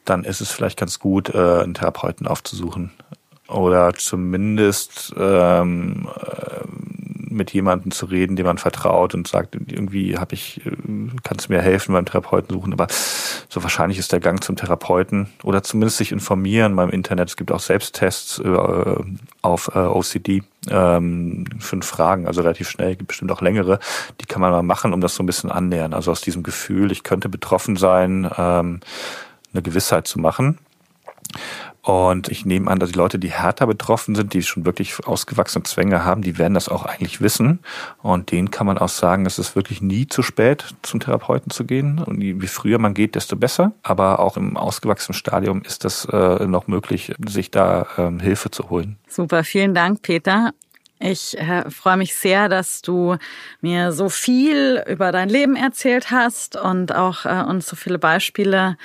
[0.06, 2.92] dann ist es vielleicht ganz gut, äh, einen Therapeuten aufzusuchen.
[3.48, 6.64] Oder zumindest ähm, äh,
[7.34, 10.72] mit jemandem zu reden, dem man vertraut und sagt, irgendwie habe ich, äh,
[11.24, 12.88] kannst mir helfen beim Therapeuten suchen, aber
[13.50, 17.30] so wahrscheinlich ist der Gang zum Therapeuten oder zumindest sich informieren beim Internet.
[17.30, 18.96] Es gibt auch Selbsttests äh,
[19.42, 23.80] auf äh, OCD, ähm, fünf Fragen, also relativ schnell, gibt bestimmt auch längere,
[24.22, 25.94] die kann man mal machen, um das so ein bisschen annähern.
[25.94, 28.80] Also aus diesem Gefühl, ich könnte betroffen sein, ähm,
[29.54, 30.58] eine Gewissheit zu machen.
[31.84, 35.64] Und ich nehme an, dass die Leute, die härter betroffen sind, die schon wirklich ausgewachsene
[35.64, 37.60] Zwänge haben, die werden das auch eigentlich wissen.
[38.02, 41.66] Und denen kann man auch sagen, es ist wirklich nie zu spät, zum Therapeuten zu
[41.66, 42.00] gehen.
[42.00, 43.74] Und je früher man geht, desto besser.
[43.84, 48.70] Aber auch im ausgewachsenen Stadium ist das äh, noch möglich, sich da ähm, Hilfe zu
[48.70, 48.98] holen.
[49.10, 50.54] Super, vielen Dank, Peter.
[51.00, 53.18] Ich äh, freue mich sehr, dass du
[53.60, 58.78] mir so viel über dein Leben erzählt hast und auch äh, uns so viele Beispiele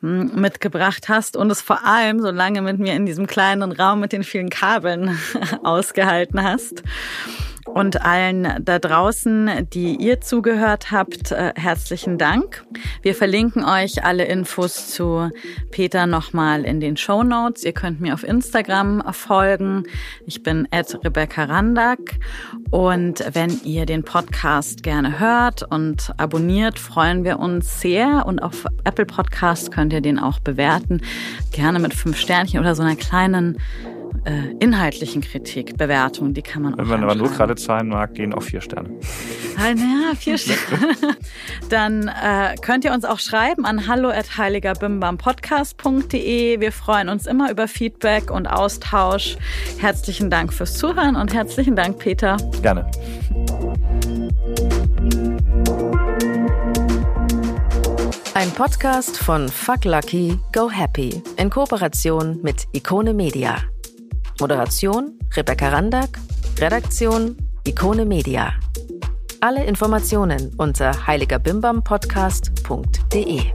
[0.00, 4.12] mitgebracht hast und es vor allem so lange mit mir in diesem kleinen Raum mit
[4.12, 5.18] den vielen Kabeln
[5.62, 6.82] ausgehalten hast.
[7.66, 12.64] Und allen da draußen, die ihr zugehört habt, äh, herzlichen Dank.
[13.02, 15.30] Wir verlinken euch alle Infos zu
[15.70, 17.64] Peter nochmal in den Show Notes.
[17.64, 19.84] Ihr könnt mir auf Instagram folgen.
[20.26, 22.18] Ich bin at Rebecca Randack.
[22.70, 28.24] Und wenn ihr den Podcast gerne hört und abonniert, freuen wir uns sehr.
[28.26, 31.02] Und auf Apple Podcast könnt ihr den auch bewerten.
[31.52, 33.58] Gerne mit fünf Sternchen oder so einer kleinen
[34.24, 38.34] äh, inhaltlichen Kritik, Bewertung, die kann man Wenn man aber nur gerade zahlen mag, gehen
[38.34, 38.90] auch vier Sterne.
[39.56, 40.94] Ah, ja, vier Sterne.
[41.68, 46.60] Dann äh, könnt ihr uns auch schreiben an hallo@heiligerbimbampodcast.de.
[46.60, 49.36] Wir freuen uns immer über Feedback und Austausch.
[49.78, 52.36] Herzlichen Dank fürs Zuhören und herzlichen Dank, Peter.
[52.62, 52.90] Gerne.
[58.34, 63.56] Ein Podcast von Fuck Lucky, Go Happy in Kooperation mit Ikone Media.
[64.40, 66.18] Moderation Rebecca Randack,
[66.58, 68.54] Redaktion Ikone Media.
[69.40, 73.52] Alle Informationen unter heiligerbimbampodcast.de.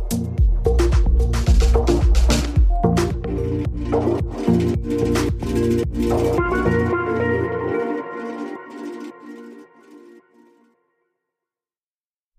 [6.07, 6.64] Thank